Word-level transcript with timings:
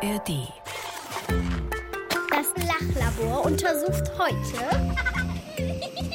ARD. 0.00 0.52
Das 2.30 2.66
Lachlabor 2.68 3.44
untersucht 3.44 4.04
heute 4.16 4.94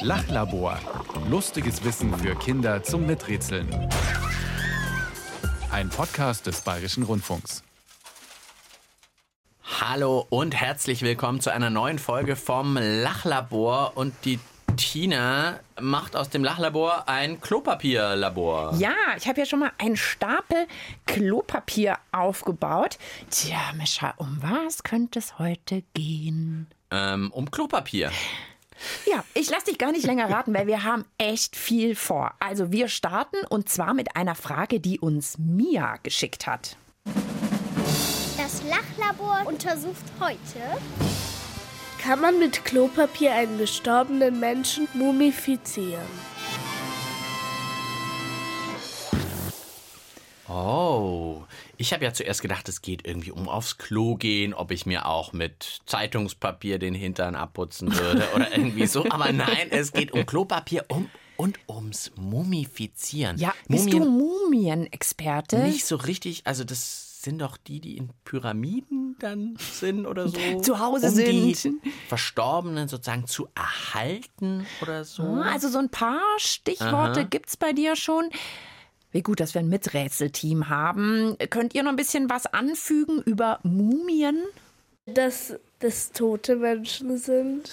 Lachlabor. 0.00 0.78
Lustiges 1.28 1.84
Wissen 1.84 2.16
für 2.16 2.34
Kinder 2.34 2.82
zum 2.82 3.04
Miträtseln. 3.06 3.68
Ein 5.70 5.90
Podcast 5.90 6.46
des 6.46 6.62
Bayerischen 6.62 7.02
Rundfunks. 7.02 7.62
Hallo 9.80 10.26
und 10.30 10.54
herzlich 10.54 11.02
willkommen 11.02 11.40
zu 11.40 11.52
einer 11.52 11.68
neuen 11.68 11.98
Folge 11.98 12.36
vom 12.36 12.78
Lachlabor. 12.78 13.98
Und 13.98 14.14
die 14.24 14.38
Tina 14.94 15.58
macht 15.80 16.14
aus 16.14 16.30
dem 16.30 16.44
Lachlabor 16.44 17.08
ein 17.08 17.40
Klopapierlabor. 17.40 18.76
Ja, 18.78 18.94
ich 19.16 19.26
habe 19.26 19.40
ja 19.40 19.44
schon 19.44 19.58
mal 19.58 19.72
einen 19.76 19.96
Stapel 19.96 20.68
Klopapier 21.04 21.98
aufgebaut. 22.12 22.98
Tja, 23.28 23.58
Mischa, 23.76 24.14
um 24.18 24.38
was 24.40 24.84
könnte 24.84 25.18
es 25.18 25.40
heute 25.40 25.82
gehen? 25.94 26.68
Ähm, 26.92 27.32
um 27.32 27.50
Klopapier. 27.50 28.12
Ja, 29.04 29.24
ich 29.34 29.50
lasse 29.50 29.64
dich 29.64 29.78
gar 29.78 29.90
nicht 29.90 30.06
länger 30.06 30.30
raten, 30.30 30.54
weil 30.54 30.68
wir 30.68 30.84
haben 30.84 31.04
echt 31.18 31.56
viel 31.56 31.96
vor. 31.96 32.32
Also 32.38 32.70
wir 32.70 32.86
starten 32.86 33.38
und 33.48 33.68
zwar 33.68 33.94
mit 33.94 34.14
einer 34.14 34.36
Frage, 34.36 34.78
die 34.78 35.00
uns 35.00 35.38
Mia 35.38 35.96
geschickt 36.04 36.46
hat. 36.46 36.76
Das 38.36 38.62
Lachlabor 38.62 39.44
untersucht 39.44 40.04
heute 40.20 40.60
Kann 42.04 42.20
man 42.20 42.38
mit 42.38 42.66
Klopapier 42.66 43.32
einen 43.32 43.56
gestorbenen 43.56 44.38
Menschen 44.38 44.86
mumifizieren? 44.92 46.04
Oh, 50.46 51.44
ich 51.78 51.94
habe 51.94 52.04
ja 52.04 52.12
zuerst 52.12 52.42
gedacht, 52.42 52.68
es 52.68 52.82
geht 52.82 53.06
irgendwie 53.06 53.30
um 53.30 53.48
aufs 53.48 53.78
Klo 53.78 54.16
gehen, 54.16 54.52
ob 54.52 54.70
ich 54.70 54.84
mir 54.84 55.06
auch 55.06 55.32
mit 55.32 55.78
Zeitungspapier 55.86 56.78
den 56.78 56.94
Hintern 56.94 57.34
abputzen 57.34 57.96
würde 57.96 58.28
oder 58.34 58.54
irgendwie 58.54 58.86
so. 58.86 59.06
Aber 59.08 59.32
nein, 59.32 59.68
es 59.70 59.90
geht 59.92 60.12
um 60.12 60.26
Klopapier 60.26 60.84
um, 60.88 61.08
und 61.38 61.58
ums 61.66 62.12
Mumifizieren. 62.16 63.38
Ja, 63.38 63.54
bist 63.66 63.86
Mumien- 63.86 64.04
du 64.04 64.10
Mumienexperte? 64.10 65.56
Nicht 65.60 65.86
so 65.86 65.96
richtig, 65.96 66.42
also 66.46 66.64
das 66.64 67.13
sind 67.24 67.40
doch 67.40 67.56
die, 67.56 67.80
die 67.80 67.96
in 67.96 68.10
Pyramiden 68.24 69.16
dann 69.18 69.56
sind 69.58 70.06
oder 70.06 70.28
so. 70.28 70.38
Zu 70.62 70.78
Hause 70.78 71.08
um 71.08 71.16
Die 71.16 71.54
sind. 71.54 71.82
Verstorbenen 72.08 72.88
sozusagen 72.88 73.26
zu 73.26 73.48
erhalten 73.54 74.66
oder 74.82 75.04
so. 75.04 75.22
Ah, 75.22 75.52
Also 75.52 75.68
so 75.68 75.78
ein 75.78 75.88
paar 75.88 76.20
Stichworte 76.38 77.20
Aha. 77.20 77.28
gibt's 77.28 77.56
bei 77.56 77.72
dir 77.72 77.96
schon. 77.96 78.30
Wie 79.10 79.22
gut, 79.22 79.40
dass 79.40 79.54
wir 79.54 79.60
ein 79.60 79.68
Miträtselteam 79.68 80.68
haben. 80.68 81.36
Könnt 81.50 81.74
ihr 81.74 81.82
noch 81.82 81.90
ein 81.90 81.96
bisschen 81.96 82.28
was 82.30 82.46
anfügen 82.46 83.22
über 83.22 83.60
Mumien? 83.62 84.42
Dass 85.06 85.54
das 85.80 86.12
tote 86.12 86.56
Menschen 86.56 87.18
sind? 87.18 87.70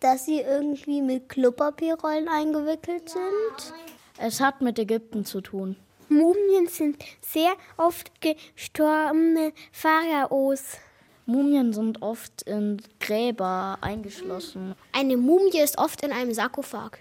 dass 0.00 0.24
sie 0.24 0.40
irgendwie 0.40 1.02
mit 1.02 1.28
Klopapierrollen 1.28 2.26
eingewickelt 2.26 3.10
sind. 3.10 3.74
Es 4.16 4.40
hat 4.40 4.62
mit 4.62 4.78
Ägypten 4.78 5.26
zu 5.26 5.42
tun. 5.42 5.76
Mumien 6.14 6.68
sind 6.68 7.04
sehr 7.20 7.52
oft 7.76 8.12
gestorbene 8.20 9.52
Pharaos. 9.72 10.78
Mumien 11.26 11.72
sind 11.72 12.02
oft 12.02 12.42
in 12.42 12.80
Gräber 13.00 13.78
eingeschlossen. 13.80 14.74
Eine 14.92 15.16
Mumie 15.16 15.60
ist 15.62 15.78
oft 15.78 16.02
in 16.02 16.12
einem 16.12 16.34
Sarkophag. 16.34 16.98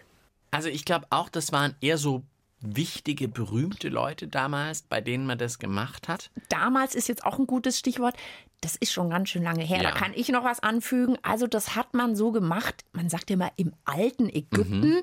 Also 0.51 0.69
ich 0.69 0.85
glaube 0.85 1.07
auch, 1.09 1.29
das 1.29 1.51
waren 1.51 1.75
eher 1.81 1.97
so 1.97 2.23
wichtige, 2.63 3.27
berühmte 3.27 3.89
Leute 3.89 4.27
damals, 4.27 4.83
bei 4.83 5.01
denen 5.01 5.25
man 5.25 5.37
das 5.37 5.59
gemacht 5.59 6.07
hat. 6.07 6.31
Damals 6.49 6.95
ist 6.95 7.09
jetzt 7.09 7.25
auch 7.25 7.37
ein 7.37 7.47
gutes 7.47 7.77
Stichwort. 7.77 8.15
Das 8.61 8.77
ist 8.77 8.93
schon 8.93 9.09
ganz 9.09 9.29
schön 9.29 9.43
lange 9.43 9.63
her. 9.63 9.81
Ja. 9.81 9.91
Da 9.91 9.91
kann 9.91 10.13
ich 10.15 10.29
noch 10.29 10.45
was 10.45 10.61
anfügen. 10.61 11.17
Also 11.21 11.47
das 11.47 11.75
hat 11.75 11.93
man 11.93 12.15
so 12.15 12.31
gemacht. 12.31 12.85
Man 12.93 13.09
sagt 13.09 13.29
ja 13.29 13.33
immer 13.33 13.51
im 13.57 13.73
alten 13.83 14.29
Ägypten. 14.29 15.01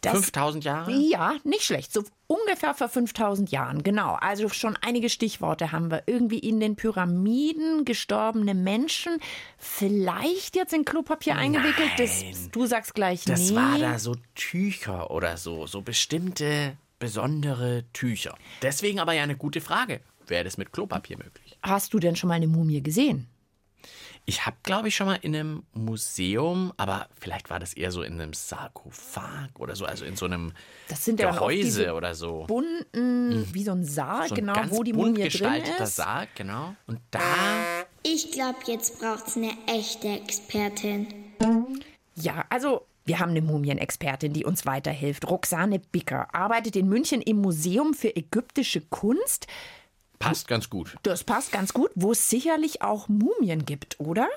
Das, 0.00 0.12
5000 0.12 0.64
Jahre? 0.64 0.92
Ja, 0.92 1.34
nicht 1.44 1.64
schlecht. 1.64 1.92
So 1.92 2.04
ungefähr 2.26 2.74
vor 2.74 2.88
5000 2.88 3.50
Jahren, 3.50 3.82
genau. 3.82 4.14
Also 4.14 4.48
schon 4.48 4.76
einige 4.80 5.08
Stichworte 5.08 5.72
haben 5.72 5.90
wir. 5.90 6.04
Irgendwie 6.06 6.38
in 6.38 6.60
den 6.60 6.76
Pyramiden 6.76 7.84
gestorbene 7.84 8.54
Menschen, 8.54 9.18
vielleicht 9.58 10.56
jetzt 10.56 10.72
in 10.72 10.84
Klopapier 10.84 11.36
eingewickelt. 11.36 11.90
Das, 11.98 12.22
du 12.50 12.66
sagst 12.66 12.94
gleich 12.94 13.24
Das 13.24 13.50
nee. 13.50 13.56
war 13.56 13.78
da 13.78 13.98
so 13.98 14.14
Tücher 14.34 15.10
oder 15.10 15.36
so, 15.36 15.66
so 15.66 15.82
bestimmte 15.82 16.76
besondere 16.98 17.84
Tücher. 17.92 18.36
Deswegen 18.62 19.00
aber 19.00 19.12
ja 19.12 19.22
eine 19.22 19.36
gute 19.36 19.60
Frage. 19.60 20.00
Wäre 20.26 20.44
das 20.44 20.58
mit 20.58 20.72
Klopapier 20.72 21.16
möglich? 21.18 21.56
Hast 21.62 21.94
du 21.94 21.98
denn 21.98 22.16
schon 22.16 22.28
mal 22.28 22.34
eine 22.34 22.48
Mumie 22.48 22.82
gesehen? 22.82 23.26
Ich 24.28 24.44
habe, 24.44 24.58
glaube 24.62 24.88
ich, 24.88 24.94
schon 24.94 25.06
mal 25.06 25.18
in 25.22 25.34
einem 25.34 25.62
Museum, 25.72 26.74
aber 26.76 27.08
vielleicht 27.18 27.48
war 27.48 27.58
das 27.58 27.72
eher 27.72 27.90
so 27.90 28.02
in 28.02 28.20
einem 28.20 28.34
Sarkophag 28.34 29.48
oder 29.58 29.74
so, 29.74 29.86
also 29.86 30.04
in 30.04 30.16
so 30.16 30.26
einem 30.26 30.52
Das 30.86 31.02
sind 31.02 31.18
ja 31.18 31.30
Gehäuse 31.30 31.62
diese 31.62 31.94
oder 31.94 32.14
so. 32.14 32.44
bunten, 32.46 33.48
wie 33.54 33.64
so 33.64 33.72
ein 33.72 33.86
Sarg, 33.86 34.28
So 34.28 34.34
ein 34.34 34.40
genau, 34.40 34.52
ganz 34.52 34.70
wo 34.70 34.82
die 34.82 34.92
bunt 34.92 35.12
Mumie 35.12 35.20
drin 35.20 35.30
gestalteter 35.30 35.84
ist. 35.84 35.96
Sarg, 35.96 36.28
genau. 36.36 36.76
Und 36.86 37.00
da 37.10 37.20
Ich 38.02 38.30
glaube, 38.30 38.58
jetzt 38.66 39.00
braucht's 39.00 39.38
eine 39.38 39.52
echte 39.66 40.08
Expertin. 40.08 41.06
Ja, 42.14 42.44
also 42.50 42.86
wir 43.06 43.20
haben 43.20 43.30
eine 43.30 43.40
Mumienexpertin, 43.40 44.34
die 44.34 44.44
uns 44.44 44.66
weiterhilft. 44.66 45.26
Roxane 45.30 45.78
Bicker 45.78 46.34
arbeitet 46.34 46.76
in 46.76 46.86
München 46.86 47.22
im 47.22 47.38
Museum 47.38 47.94
für 47.94 48.14
ägyptische 48.14 48.82
Kunst. 48.82 49.46
Passt 50.18 50.48
ganz 50.48 50.70
gut. 50.70 50.96
Das 51.02 51.24
passt 51.24 51.52
ganz 51.52 51.72
gut, 51.72 51.90
wo 51.94 52.12
es 52.12 52.28
sicherlich 52.28 52.82
auch 52.82 53.08
Mumien 53.08 53.64
gibt, 53.64 54.00
oder? 54.00 54.28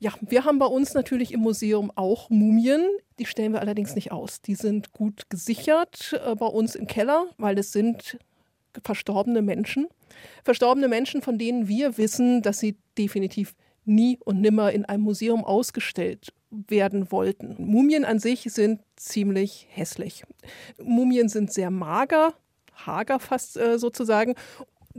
Ja, 0.00 0.12
wir 0.20 0.44
haben 0.44 0.58
bei 0.58 0.66
uns 0.66 0.94
natürlich 0.94 1.32
im 1.32 1.40
Museum 1.40 1.90
auch 1.96 2.30
Mumien. 2.30 2.86
Die 3.18 3.26
stellen 3.26 3.52
wir 3.52 3.60
allerdings 3.60 3.96
nicht 3.96 4.12
aus. 4.12 4.40
Die 4.40 4.54
sind 4.54 4.92
gut 4.92 5.28
gesichert 5.28 6.18
äh, 6.24 6.36
bei 6.36 6.46
uns 6.46 6.76
im 6.76 6.86
Keller, 6.86 7.26
weil 7.36 7.58
es 7.58 7.72
sind 7.72 8.18
verstorbene 8.84 9.42
Menschen. 9.42 9.88
Verstorbene 10.44 10.86
Menschen, 10.86 11.20
von 11.20 11.36
denen 11.36 11.66
wir 11.66 11.98
wissen, 11.98 12.42
dass 12.42 12.60
sie 12.60 12.76
definitiv 12.96 13.54
nie 13.84 14.18
und 14.24 14.40
nimmer 14.40 14.70
in 14.70 14.84
einem 14.84 15.02
Museum 15.02 15.44
ausgestellt 15.44 16.32
werden 16.50 17.10
wollten. 17.10 17.56
Mumien 17.58 18.04
an 18.04 18.20
sich 18.20 18.42
sind 18.52 18.80
ziemlich 18.96 19.66
hässlich. 19.70 20.22
Mumien 20.80 21.28
sind 21.28 21.52
sehr 21.52 21.70
mager, 21.70 22.34
hager 22.86 23.18
fast 23.18 23.56
äh, 23.56 23.78
sozusagen. 23.78 24.34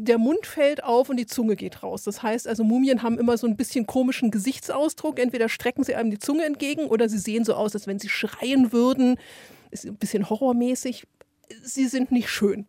Der 0.01 0.17
Mund 0.17 0.45
fällt 0.45 0.81
auf 0.81 1.09
und 1.09 1.17
die 1.17 1.25
Zunge 1.25 1.57
geht 1.57 1.83
raus. 1.83 2.05
Das 2.05 2.23
heißt 2.23 2.47
also, 2.47 2.63
Mumien 2.63 3.03
haben 3.03 3.19
immer 3.19 3.37
so 3.37 3.47
ein 3.47 3.57
bisschen 3.57 3.85
komischen 3.85 4.31
Gesichtsausdruck. 4.31 5.19
Entweder 5.19 5.49
strecken 5.49 5.83
sie 5.83 5.93
einem 5.93 6.09
die 6.09 6.19
Zunge 6.19 6.45
entgegen 6.45 6.87
oder 6.87 7.09
sie 7.09 7.17
sehen 7.17 7.43
so 7.43 7.53
aus, 7.53 7.73
als 7.73 7.85
wenn 7.85 7.99
sie 7.99 8.07
schreien 8.07 8.71
würden. 8.71 9.17
Ist 9.71 9.85
ein 9.85 9.97
bisschen 9.97 10.29
horrormäßig. 10.29 11.05
Sie 11.63 11.87
sind 11.87 12.13
nicht 12.13 12.29
schön. 12.29 12.65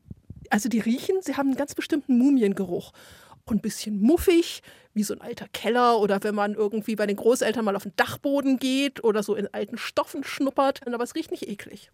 Also 0.50 0.68
die 0.68 0.80
riechen, 0.80 1.18
sie 1.20 1.36
haben 1.36 1.50
einen 1.50 1.56
ganz 1.56 1.76
bestimmten 1.76 2.18
Mumiengeruch. 2.18 2.92
Und 3.44 3.58
ein 3.58 3.62
bisschen 3.62 4.00
muffig, 4.00 4.62
wie 4.92 5.04
so 5.04 5.14
ein 5.14 5.20
alter 5.20 5.46
Keller 5.52 6.00
oder 6.00 6.20
wenn 6.24 6.34
man 6.34 6.54
irgendwie 6.54 6.96
bei 6.96 7.06
den 7.06 7.16
Großeltern 7.16 7.64
mal 7.64 7.76
auf 7.76 7.84
den 7.84 7.92
Dachboden 7.94 8.58
geht 8.58 9.04
oder 9.04 9.22
so 9.22 9.36
in 9.36 9.46
alten 9.54 9.78
Stoffen 9.78 10.24
schnuppert. 10.24 10.84
Aber 10.84 11.04
es 11.04 11.14
riecht 11.14 11.30
nicht 11.30 11.46
eklig. 11.46 11.92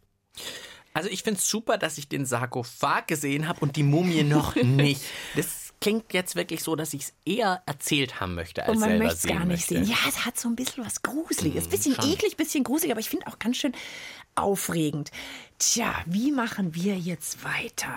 Also 0.96 1.10
ich 1.10 1.22
finde 1.22 1.38
es 1.38 1.50
super, 1.50 1.76
dass 1.76 1.98
ich 1.98 2.08
den 2.08 2.24
Sarkophag 2.24 3.06
gesehen 3.06 3.48
habe 3.48 3.60
und 3.60 3.76
die 3.76 3.82
Mumie 3.82 4.22
noch 4.22 4.54
nicht. 4.62 5.02
Das 5.34 5.74
klingt 5.78 6.14
jetzt 6.14 6.36
wirklich 6.36 6.62
so, 6.62 6.74
dass 6.74 6.94
ich 6.94 7.02
es 7.02 7.12
eher 7.26 7.62
erzählt 7.66 8.18
haben 8.18 8.34
möchte, 8.34 8.62
als 8.62 8.70
Und 8.72 8.80
man 8.80 8.88
selber 8.88 9.04
möchte 9.04 9.16
es 9.16 9.22
sehen 9.22 9.36
gar 9.36 9.44
nicht 9.44 9.70
möchte. 9.70 9.84
sehen. 9.84 9.84
Ja, 9.84 10.08
es 10.08 10.24
hat 10.24 10.38
so 10.38 10.48
ein 10.48 10.56
bisschen 10.56 10.86
was 10.86 11.02
Gruseliges. 11.02 11.68
Bisschen 11.68 11.94
schon. 11.96 12.10
eklig, 12.10 12.38
bisschen 12.38 12.64
gruselig, 12.64 12.92
aber 12.92 13.00
ich 13.00 13.10
finde 13.10 13.26
auch 13.26 13.38
ganz 13.38 13.58
schön 13.58 13.74
aufregend. 14.36 15.10
Tja, 15.58 15.94
wie 16.06 16.32
machen 16.32 16.74
wir 16.74 16.96
jetzt 16.96 17.44
weiter? 17.44 17.92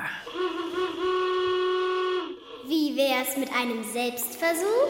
Wie 2.68 2.98
wär's 2.98 3.38
mit 3.38 3.50
einem 3.54 3.82
Selbstversuch? 3.94 4.90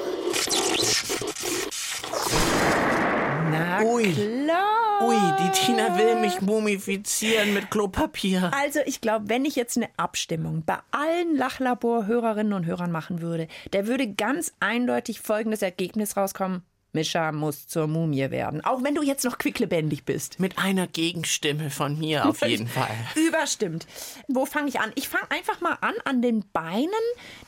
Na 3.52 3.84
Ui. 3.84 4.14
klar. 4.14 4.89
Ui, 5.02 5.16
die 5.16 5.50
Tina 5.52 5.98
will 5.98 6.20
mich 6.20 6.42
mumifizieren 6.42 7.54
mit 7.54 7.72
Klopapier. 7.72 8.52
Also 8.54 8.80
ich 8.86 9.00
glaube, 9.00 9.30
wenn 9.30 9.46
ich 9.46 9.56
jetzt 9.56 9.78
eine 9.78 9.88
Abstimmung 9.96 10.64
bei 10.66 10.78
allen 10.92 11.38
Lachlabor-Hörerinnen 11.38 12.52
und 12.52 12.66
Hörern 12.66 12.92
machen 12.92 13.22
würde, 13.22 13.48
da 13.72 13.88
würde 13.88 14.14
ganz 14.14 14.52
eindeutig 14.60 15.22
folgendes 15.22 15.62
Ergebnis 15.62 16.18
rauskommen. 16.18 16.64
Mischa 16.92 17.32
muss 17.32 17.68
zur 17.68 17.88
Mumie 17.88 18.32
werden. 18.32 18.62
Auch 18.66 18.84
wenn 18.84 18.96
du 18.96 19.04
jetzt 19.04 19.24
noch 19.24 19.38
quicklebendig 19.38 20.06
bist. 20.06 20.40
Mit 20.40 20.58
einer 20.58 20.88
Gegenstimme 20.88 21.70
von 21.70 22.00
mir 22.00 22.26
auf 22.28 22.42
jeden 22.46 22.68
Fall. 22.68 22.90
Überstimmt. 23.16 23.86
Wo 24.28 24.46
fange 24.46 24.70
ich 24.70 24.80
an? 24.80 24.92
Ich 24.96 25.08
fange 25.08 25.30
einfach 25.30 25.62
mal 25.62 25.78
an, 25.82 25.94
an 26.04 26.22
den 26.22 26.44
Beinen 26.52 26.90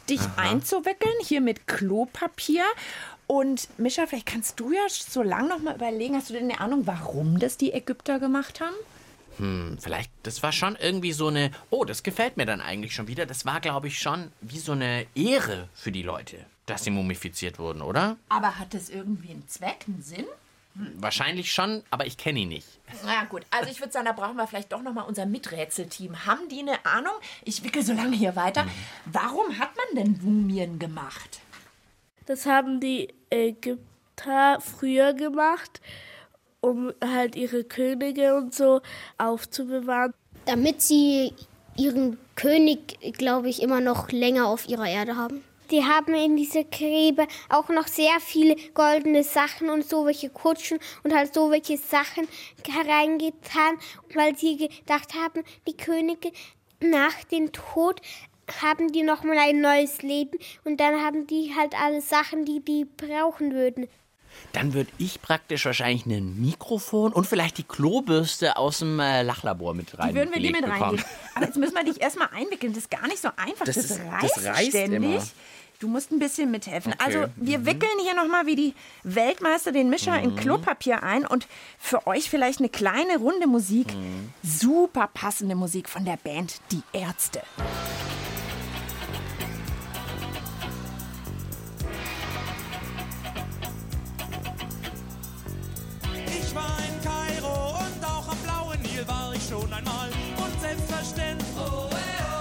dich 0.10 0.22
einzuwickeln, 0.38 1.14
hier 1.24 1.42
mit 1.42 1.66
Klopapier. 1.66 2.64
Und 3.32 3.70
Mischa, 3.80 4.08
vielleicht 4.08 4.26
kannst 4.26 4.60
du 4.60 4.74
ja 4.74 4.82
so 4.90 5.24
lang 5.24 5.48
noch 5.48 5.60
mal 5.60 5.74
überlegen, 5.74 6.18
hast 6.18 6.30
du 6.30 6.34
denn 6.34 6.52
eine 6.52 6.60
Ahnung, 6.60 6.86
warum 6.86 7.40
das 7.40 7.56
die 7.56 7.72
Ägypter 7.72 8.20
gemacht 8.20 8.60
haben? 8.60 8.76
Hm, 9.38 9.78
vielleicht, 9.80 10.12
das 10.24 10.44
war 10.44 10.52
schon 10.52 10.76
irgendwie 10.76 11.14
so 11.14 11.28
eine, 11.28 11.52
oh, 11.70 11.86
das 11.86 12.04
gefällt 12.04 12.36
mir 12.36 12.46
dann 12.46 12.60
eigentlich 12.60 12.94
schon 12.94 13.08
wieder. 13.08 13.26
Das 13.26 13.46
war, 13.46 13.62
glaube 13.62 13.88
ich, 13.88 14.00
schon 14.00 14.34
wie 14.42 14.60
so 14.60 14.74
eine 14.74 15.06
Ehre 15.16 15.70
für 15.74 15.94
die 15.94 16.02
Leute, 16.02 16.46
dass 16.66 16.84
sie 16.84 16.90
mumifiziert 16.90 17.58
wurden, 17.58 17.82
oder? 17.82 18.18
Aber 18.28 18.60
hat 18.60 18.74
das 18.74 18.90
irgendwie 18.90 19.30
einen 19.30 19.48
Zweck, 19.48 19.86
einen 19.88 20.02
Sinn? 20.02 20.26
Wahrscheinlich 20.96 21.54
schon, 21.54 21.84
aber 21.90 22.08
ich 22.08 22.18
kenne 22.18 22.40
ihn 22.40 22.50
nicht. 22.50 22.68
Na 23.06 23.24
gut, 23.24 23.44
also 23.50 23.72
ich 23.72 23.80
würde 23.80 23.94
sagen, 23.94 24.08
da 24.08 24.12
brauchen 24.12 24.36
wir 24.36 24.46
vielleicht 24.46 24.74
doch 24.74 24.82
nochmal 24.82 25.06
unser 25.08 25.26
Miträtselteam. 25.26 26.26
Haben 26.26 26.50
die 26.50 26.60
eine 26.60 26.86
Ahnung? 26.86 27.14
Ich 27.46 27.64
wickel 27.64 27.82
so 27.82 27.94
lange 27.94 28.18
hier 28.18 28.36
weiter. 28.36 28.68
Warum 29.06 29.58
hat 29.58 29.70
man 29.78 30.04
denn 30.04 30.20
Mumien 30.22 30.80
gemacht? 30.80 31.40
Das 32.26 32.46
haben 32.46 32.80
die 32.80 33.14
Ägypter 33.30 34.60
früher 34.62 35.14
gemacht, 35.14 35.82
um 36.60 36.94
halt 37.04 37.36
ihre 37.36 37.64
Könige 37.64 38.36
und 38.36 38.54
so 38.54 38.82
aufzubewahren. 39.18 40.14
Damit 40.46 40.82
sie 40.82 41.34
ihren 41.78 42.18
König, 42.36 43.00
glaube 43.18 43.50
ich, 43.50 43.62
immer 43.62 43.82
noch 43.82 44.12
länger 44.12 44.48
auf 44.48 44.68
ihrer 44.68 44.88
Erde 44.88 45.16
haben. 45.16 45.44
Die 45.72 45.86
haben 45.86 46.14
in 46.14 46.36
diese 46.36 46.66
Gräber 46.66 47.28
auch 47.48 47.70
noch 47.70 47.88
sehr 47.88 48.20
viele 48.20 48.58
goldene 48.74 49.24
Sachen 49.24 49.70
und 49.70 49.88
so 49.88 50.06
welche 50.06 50.30
Kutschen 50.30 50.80
und 51.04 51.16
halt 51.16 51.34
so 51.34 51.50
welche 51.50 51.78
Sachen 51.78 52.28
hereingetan, 52.68 53.78
weil 54.14 54.36
sie 54.36 54.58
gedacht 54.58 55.14
haben, 55.16 55.44
die 55.68 55.78
Könige 55.78 56.32
nach 56.82 57.24
dem 57.32 57.54
Tod 57.54 58.02
haben 58.62 58.92
die 58.92 59.04
nochmal 59.04 59.38
ein 59.40 59.62
neues 59.62 60.02
Leben 60.02 60.38
und 60.64 60.80
dann 60.80 61.02
haben 61.04 61.28
die 61.28 61.54
halt 61.58 61.74
alle 61.80 62.02
Sachen, 62.02 62.46
die 62.46 62.60
die 62.64 62.86
brauchen 62.86 63.54
würden. 63.54 63.88
Dann 64.54 64.74
würde 64.74 64.90
ich 64.98 65.22
praktisch 65.22 65.66
wahrscheinlich 65.66 66.06
ein 66.06 66.40
Mikrofon 66.42 67.12
und 67.12 67.28
vielleicht 67.28 67.58
die 67.58 67.64
Klobürste 67.64 68.56
aus 68.58 68.80
dem 68.80 68.98
äh, 69.00 69.24
Lachlabor 69.24 69.74
mit 69.74 69.98
rein. 70.00 70.10
Die 70.10 70.16
würden 70.16 70.34
wir 70.34 70.40
dir 70.42 70.52
mit 70.52 70.64
reingeben. 70.68 71.04
Aber 71.36 71.46
jetzt 71.46 71.58
müssen 71.58 71.76
wir 71.76 71.84
dich 71.84 72.02
erstmal 72.02 72.30
einwickeln. 72.34 72.72
Das 72.74 72.84
ist 72.84 72.92
gar 72.92 73.08
nicht 73.08 73.22
so 73.22 73.28
einfach. 73.36 73.66
Das 73.66 73.76
Das, 73.76 73.86
ist- 73.92 74.00
reißt, 74.00 74.38
das 74.38 74.46
reißt 74.46 74.70
ständig. 74.70 74.96
immer. 75.04 75.22
Du 75.80 75.88
musst 75.88 76.12
ein 76.12 76.20
bisschen 76.20 76.52
mithelfen. 76.52 76.94
Okay. 76.94 77.04
Also, 77.04 77.26
wir 77.38 77.66
wickeln 77.66 77.90
hier 78.04 78.14
nochmal 78.14 78.46
wie 78.46 78.56
die 78.56 78.74
Weltmeister 79.04 79.72
den 79.72 79.90
Mischer 79.90 80.18
in 80.22 80.36
Klopapier 80.36 81.02
ein 81.02 81.26
und 81.26 81.48
für 81.80 82.06
euch 82.06 82.30
vielleicht 82.30 82.60
eine 82.60 82.70
kleine 82.70 83.18
Runde 83.18 83.48
Musik. 83.48 83.88
Super 84.44 85.10
passende 85.12 85.56
Musik 85.56 85.90
von 85.90 86.06
der 86.06 86.18
Band 86.18 86.62
Die 86.72 86.84
Ärzte. 86.94 87.42
Schon 99.52 99.74
einmal. 99.74 100.10
Und 100.38 100.62
selbstverständlich 100.62 101.48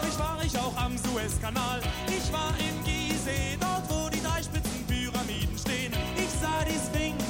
ich 0.09 0.19
war 0.19 0.39
ich 0.45 0.57
auch 0.57 0.77
am 0.77 0.97
Suezkanal. 0.97 1.81
Ich 2.07 2.33
war 2.33 2.55
in 2.59 2.85
Gizeh, 2.85 3.59
dort 3.59 3.85
wo 3.91 4.09
die 4.09 4.23
drei 4.23 4.41
spitzen 4.43 4.85
Pyramiden 4.87 5.59
stehen. 5.59 5.93
Ich 6.17 6.31
sah 6.41 6.65
die 6.65 6.79
Sphinx 6.79 7.25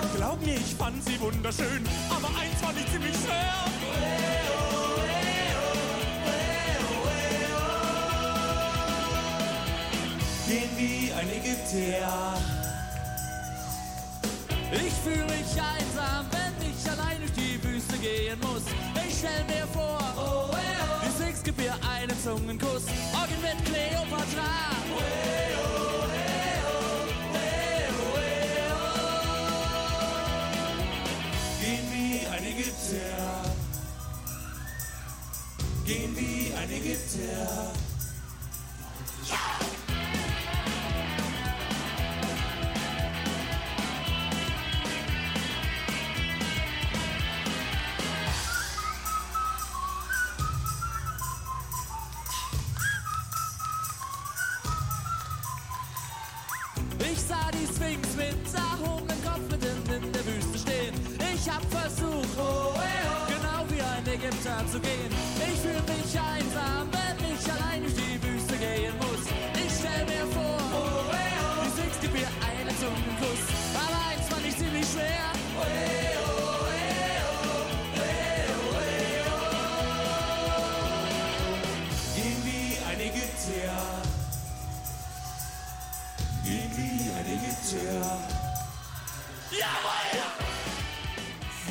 und 0.00 0.16
glaub 0.16 0.40
mir, 0.40 0.54
ich 0.54 0.74
fand 0.74 1.04
sie 1.04 1.20
wunderschön. 1.20 1.84
Aber 2.08 2.28
eins 2.40 2.60
fand 2.62 2.78
ich 2.78 2.90
ziemlich 2.90 3.16
schwer. 3.16 3.54
Gehen 10.48 10.70
wie 10.78 11.12
ein 11.12 11.28
Ägypter. 11.28 12.38
Ich 14.72 14.94
fühle 15.04 15.24
mich 15.24 15.50
einsam, 15.60 16.26
wenn 16.30 16.47
ich 16.78 16.90
allein 16.90 17.18
durch 17.18 17.32
die 17.32 17.62
Wüste 17.62 17.96
gehen 17.98 18.38
muss. 18.40 18.62
Ich 19.06 19.18
stell 19.18 19.44
mir 19.44 19.66
vor, 19.72 19.98
die 21.02 21.10
Sphinx 21.10 21.42
gibt 21.42 21.58
mir 21.58 21.74
einen 21.88 22.16
Zungenkuss. 22.22 22.84
Morgen 23.12 23.42
mit 23.42 23.64
Cleopatra. 23.64 24.68
Gehen 31.60 31.86
wie 31.92 32.26
ein 32.26 32.44
Ägypter. 32.44 33.54
Gehen 35.84 36.16
wie 36.16 36.52
ein 36.54 36.70
Ägypter. 36.70 37.87
Ich 57.00 57.20
sah 57.20 57.50
die 57.52 57.66
Sphinx 57.66 58.16
mit 58.16 58.34
erhobenem 58.54 59.24
Kopf 59.24 59.50
mitten 59.50 60.04
in 60.04 60.12
der 60.12 60.26
Wüste 60.26 60.58
stehen. 60.58 60.94
Ich 61.34 61.48
hab 61.48 61.62
versucht, 61.70 62.36
genau 62.36 63.64
wie 63.68 63.80
ein 63.80 64.06
Ägypter 64.06 64.64
zu 64.70 64.80
gehen. 64.80 65.17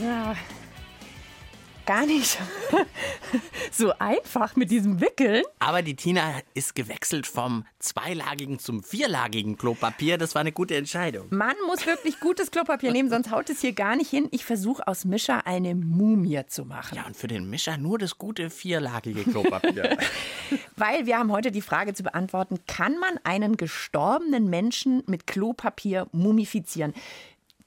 Ja, 0.07 0.37
gar 1.85 2.05
nicht 2.05 2.37
so 3.73 3.91
einfach 3.99 4.55
mit 4.55 4.71
diesem 4.71 5.01
Wickeln. 5.01 5.43
Aber 5.59 5.81
die 5.81 5.97
Tina 5.97 6.35
ist 6.53 6.75
gewechselt 6.75 7.27
vom 7.27 7.65
zweilagigen 7.79 8.57
zum 8.57 8.83
vierlagigen 8.83 9.57
Klopapier. 9.57 10.17
Das 10.17 10.33
war 10.33 10.39
eine 10.39 10.53
gute 10.53 10.77
Entscheidung. 10.77 11.27
Man 11.31 11.57
muss 11.67 11.85
wirklich 11.85 12.21
gutes 12.21 12.51
Klopapier 12.51 12.93
nehmen, 12.93 13.09
sonst 13.09 13.31
haut 13.31 13.49
es 13.49 13.59
hier 13.59 13.73
gar 13.73 13.97
nicht 13.97 14.09
hin. 14.09 14.29
Ich 14.31 14.45
versuche 14.45 14.87
aus 14.87 15.03
Mischer 15.03 15.45
eine 15.45 15.75
Mumie 15.75 16.39
zu 16.47 16.63
machen. 16.63 16.95
Ja, 16.95 17.05
und 17.05 17.17
für 17.17 17.27
den 17.27 17.49
Mischer 17.49 17.77
nur 17.77 17.97
das 17.97 18.17
gute 18.17 18.49
vierlagige 18.49 19.25
Klopapier. 19.25 19.97
Weil 20.77 21.05
wir 21.05 21.17
haben 21.17 21.33
heute 21.33 21.51
die 21.51 21.61
Frage 21.61 21.93
zu 21.93 22.03
beantworten, 22.03 22.59
kann 22.65 22.97
man 22.97 23.19
einen 23.25 23.57
gestorbenen 23.57 24.49
Menschen 24.49 25.03
mit 25.05 25.27
Klopapier 25.27 26.07
mumifizieren? 26.13 26.93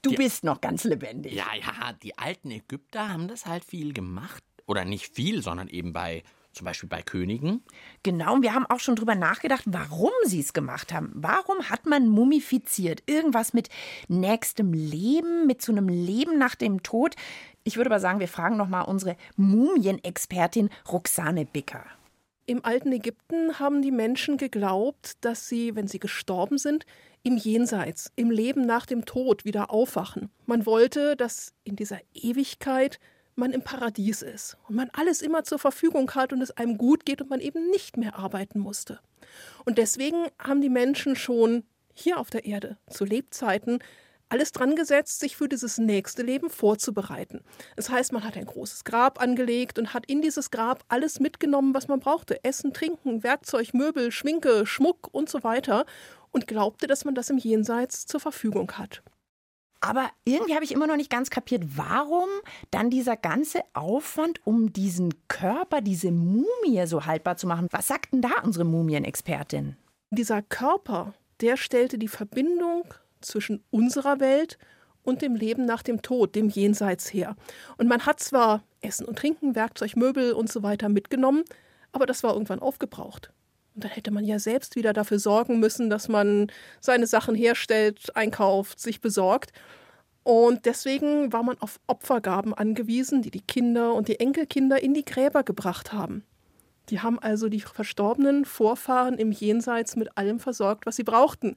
Du 0.02 0.14
bist 0.14 0.44
noch 0.44 0.60
ganz 0.60 0.84
lebendig. 0.84 1.32
ja, 1.34 1.46
ja, 1.54 1.92
die 1.92 2.16
alten 2.18 2.50
Ägypter 2.50 3.08
haben 3.08 3.28
das 3.28 3.46
halt 3.46 3.64
viel 3.64 3.92
gemacht. 3.92 4.42
Oder 4.66 4.84
nicht 4.84 5.12
viel, 5.14 5.42
sondern 5.42 5.68
eben 5.68 5.92
bei, 5.92 6.22
zum 6.52 6.64
Beispiel 6.64 6.88
bei 6.88 7.02
Königen. 7.02 7.62
Genau, 8.02 8.34
und 8.34 8.42
wir 8.42 8.54
haben 8.54 8.66
auch 8.66 8.80
schon 8.80 8.96
drüber 8.96 9.14
nachgedacht, 9.14 9.64
warum 9.66 10.12
sie 10.24 10.40
es 10.40 10.52
gemacht 10.52 10.92
haben. 10.92 11.10
Warum 11.14 11.68
hat 11.68 11.86
man 11.86 12.08
mumifiziert? 12.08 13.02
Irgendwas 13.06 13.52
mit 13.52 13.68
nächstem 14.08 14.72
Leben, 14.72 15.46
mit 15.46 15.60
so 15.60 15.72
einem 15.72 15.88
Leben 15.88 16.38
nach 16.38 16.54
dem 16.54 16.82
Tod? 16.82 17.16
Ich 17.64 17.76
würde 17.76 17.90
aber 17.90 18.00
sagen, 18.00 18.20
wir 18.20 18.28
fragen 18.28 18.56
noch 18.56 18.68
mal 18.68 18.82
unsere 18.82 19.16
Mumienexpertin 19.36 20.70
Roxane 20.90 21.44
Bicker. 21.46 21.84
Im 22.50 22.64
alten 22.64 22.90
Ägypten 22.90 23.60
haben 23.60 23.80
die 23.80 23.92
Menschen 23.92 24.36
geglaubt, 24.36 25.12
dass 25.20 25.48
sie, 25.48 25.76
wenn 25.76 25.86
sie 25.86 26.00
gestorben 26.00 26.58
sind, 26.58 26.84
im 27.22 27.36
Jenseits, 27.36 28.10
im 28.16 28.32
Leben 28.32 28.62
nach 28.62 28.86
dem 28.86 29.04
Tod 29.04 29.44
wieder 29.44 29.70
aufwachen. 29.70 30.30
Man 30.46 30.66
wollte, 30.66 31.14
dass 31.14 31.52
in 31.62 31.76
dieser 31.76 32.00
Ewigkeit 32.12 32.98
man 33.36 33.52
im 33.52 33.62
Paradies 33.62 34.22
ist 34.22 34.56
und 34.66 34.74
man 34.74 34.90
alles 34.94 35.22
immer 35.22 35.44
zur 35.44 35.60
Verfügung 35.60 36.10
hat 36.16 36.32
und 36.32 36.42
es 36.42 36.50
einem 36.50 36.76
gut 36.76 37.06
geht 37.06 37.22
und 37.22 37.30
man 37.30 37.38
eben 37.38 37.70
nicht 37.70 37.96
mehr 37.96 38.18
arbeiten 38.18 38.58
musste. 38.58 38.98
Und 39.64 39.78
deswegen 39.78 40.26
haben 40.36 40.60
die 40.60 40.70
Menschen 40.70 41.14
schon 41.14 41.62
hier 41.94 42.18
auf 42.18 42.30
der 42.30 42.46
Erde 42.46 42.78
zu 42.88 43.04
Lebzeiten 43.04 43.78
alles 44.30 44.52
dran 44.52 44.76
gesetzt, 44.76 45.20
sich 45.20 45.36
für 45.36 45.48
dieses 45.48 45.78
nächste 45.78 46.22
Leben 46.22 46.48
vorzubereiten. 46.48 47.42
Das 47.76 47.90
heißt, 47.90 48.12
man 48.12 48.24
hat 48.24 48.36
ein 48.36 48.46
großes 48.46 48.84
Grab 48.84 49.20
angelegt 49.20 49.78
und 49.78 49.92
hat 49.92 50.06
in 50.06 50.22
dieses 50.22 50.50
Grab 50.50 50.84
alles 50.88 51.20
mitgenommen, 51.20 51.74
was 51.74 51.88
man 51.88 52.00
brauchte. 52.00 52.42
Essen, 52.44 52.72
Trinken, 52.72 53.22
Werkzeug, 53.22 53.74
Möbel, 53.74 54.10
Schminke, 54.12 54.66
Schmuck 54.66 55.08
und 55.12 55.28
so 55.28 55.44
weiter 55.44 55.84
und 56.30 56.46
glaubte, 56.46 56.86
dass 56.86 57.04
man 57.04 57.14
das 57.14 57.30
im 57.30 57.38
Jenseits 57.38 58.06
zur 58.06 58.20
Verfügung 58.20 58.72
hat. 58.72 59.02
Aber 59.80 60.10
irgendwie 60.24 60.54
habe 60.54 60.64
ich 60.64 60.72
immer 60.72 60.86
noch 60.86 60.96
nicht 60.96 61.10
ganz 61.10 61.30
kapiert, 61.30 61.64
warum 61.76 62.28
dann 62.70 62.90
dieser 62.90 63.16
ganze 63.16 63.62
Aufwand, 63.72 64.40
um 64.44 64.72
diesen 64.72 65.26
Körper, 65.28 65.80
diese 65.80 66.12
Mumie 66.12 66.86
so 66.86 67.06
haltbar 67.06 67.36
zu 67.36 67.46
machen. 67.46 67.66
Was 67.70 67.88
sagt 67.88 68.12
denn 68.12 68.20
da 68.20 68.42
unsere 68.42 68.66
Mumienexpertin? 68.66 69.76
Dieser 70.10 70.42
Körper, 70.42 71.14
der 71.40 71.56
stellte 71.56 71.96
die 71.96 72.08
Verbindung 72.08 72.84
zwischen 73.20 73.62
unserer 73.70 74.20
Welt 74.20 74.58
und 75.02 75.22
dem 75.22 75.34
Leben 75.34 75.64
nach 75.64 75.82
dem 75.82 76.02
Tod, 76.02 76.34
dem 76.34 76.48
Jenseits 76.48 77.12
her. 77.12 77.36
Und 77.78 77.88
man 77.88 78.06
hat 78.06 78.20
zwar 78.20 78.62
Essen 78.80 79.06
und 79.06 79.18
Trinken, 79.18 79.54
Werkzeug, 79.54 79.96
Möbel 79.96 80.32
und 80.32 80.50
so 80.50 80.62
weiter 80.62 80.88
mitgenommen, 80.88 81.44
aber 81.92 82.06
das 82.06 82.22
war 82.22 82.34
irgendwann 82.34 82.60
aufgebraucht. 82.60 83.32
Und 83.74 83.84
dann 83.84 83.90
hätte 83.92 84.10
man 84.10 84.24
ja 84.24 84.38
selbst 84.38 84.76
wieder 84.76 84.92
dafür 84.92 85.18
sorgen 85.18 85.60
müssen, 85.60 85.90
dass 85.90 86.08
man 86.08 86.50
seine 86.80 87.06
Sachen 87.06 87.34
herstellt, 87.34 88.14
einkauft, 88.16 88.80
sich 88.80 89.00
besorgt. 89.00 89.52
Und 90.22 90.66
deswegen 90.66 91.32
war 91.32 91.42
man 91.42 91.58
auf 91.60 91.80
Opfergaben 91.86 92.52
angewiesen, 92.52 93.22
die 93.22 93.30
die 93.30 93.40
Kinder 93.40 93.94
und 93.94 94.08
die 94.08 94.20
Enkelkinder 94.20 94.82
in 94.82 94.92
die 94.92 95.04
Gräber 95.04 95.44
gebracht 95.44 95.92
haben. 95.92 96.24
Die 96.90 97.00
haben 97.00 97.18
also 97.18 97.48
die 97.48 97.60
verstorbenen 97.60 98.44
Vorfahren 98.44 99.16
im 99.16 99.32
Jenseits 99.32 99.96
mit 99.96 100.16
allem 100.18 100.40
versorgt, 100.40 100.86
was 100.86 100.96
sie 100.96 101.04
brauchten. 101.04 101.54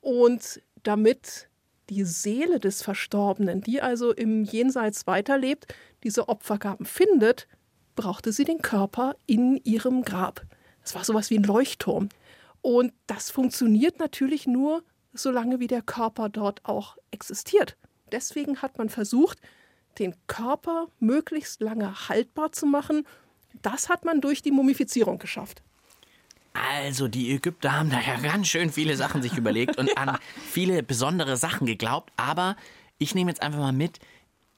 Und 0.00 0.60
damit 0.82 1.48
die 1.90 2.04
Seele 2.04 2.58
des 2.58 2.82
Verstorbenen, 2.82 3.60
die 3.60 3.82
also 3.82 4.12
im 4.12 4.44
Jenseits 4.44 5.06
weiterlebt, 5.06 5.74
diese 6.02 6.28
Opfergaben 6.28 6.86
findet, 6.86 7.48
brauchte 7.96 8.32
sie 8.32 8.44
den 8.44 8.62
Körper 8.62 9.16
in 9.26 9.56
ihrem 9.64 10.02
Grab. 10.02 10.42
Es 10.82 10.94
war 10.94 11.04
sowas 11.04 11.30
wie 11.30 11.38
ein 11.38 11.44
Leuchtturm. 11.44 12.08
Und 12.62 12.92
das 13.06 13.30
funktioniert 13.30 13.98
natürlich 13.98 14.46
nur, 14.46 14.82
solange 15.12 15.60
wie 15.60 15.66
der 15.66 15.82
Körper 15.82 16.28
dort 16.28 16.64
auch 16.64 16.96
existiert. 17.10 17.76
Deswegen 18.10 18.62
hat 18.62 18.78
man 18.78 18.88
versucht, 18.88 19.38
den 19.98 20.14
Körper 20.26 20.88
möglichst 21.00 21.60
lange 21.60 22.08
haltbar 22.08 22.52
zu 22.52 22.66
machen. 22.66 23.06
Das 23.60 23.88
hat 23.88 24.04
man 24.04 24.20
durch 24.20 24.42
die 24.42 24.52
Mumifizierung 24.52 25.18
geschafft. 25.18 25.62
Also, 26.54 27.08
die 27.08 27.32
Ägypter 27.32 27.72
haben 27.72 27.90
da 27.90 28.00
ja 28.00 28.16
ganz 28.16 28.48
schön 28.48 28.70
viele 28.70 28.96
Sachen 28.96 29.22
sich 29.22 29.36
überlegt 29.36 29.78
und 29.78 29.96
an 29.96 30.18
viele 30.50 30.82
besondere 30.82 31.36
Sachen 31.36 31.66
geglaubt. 31.66 32.12
Aber 32.16 32.56
ich 32.98 33.14
nehme 33.14 33.30
jetzt 33.30 33.42
einfach 33.42 33.58
mal 33.58 33.72
mit, 33.72 33.98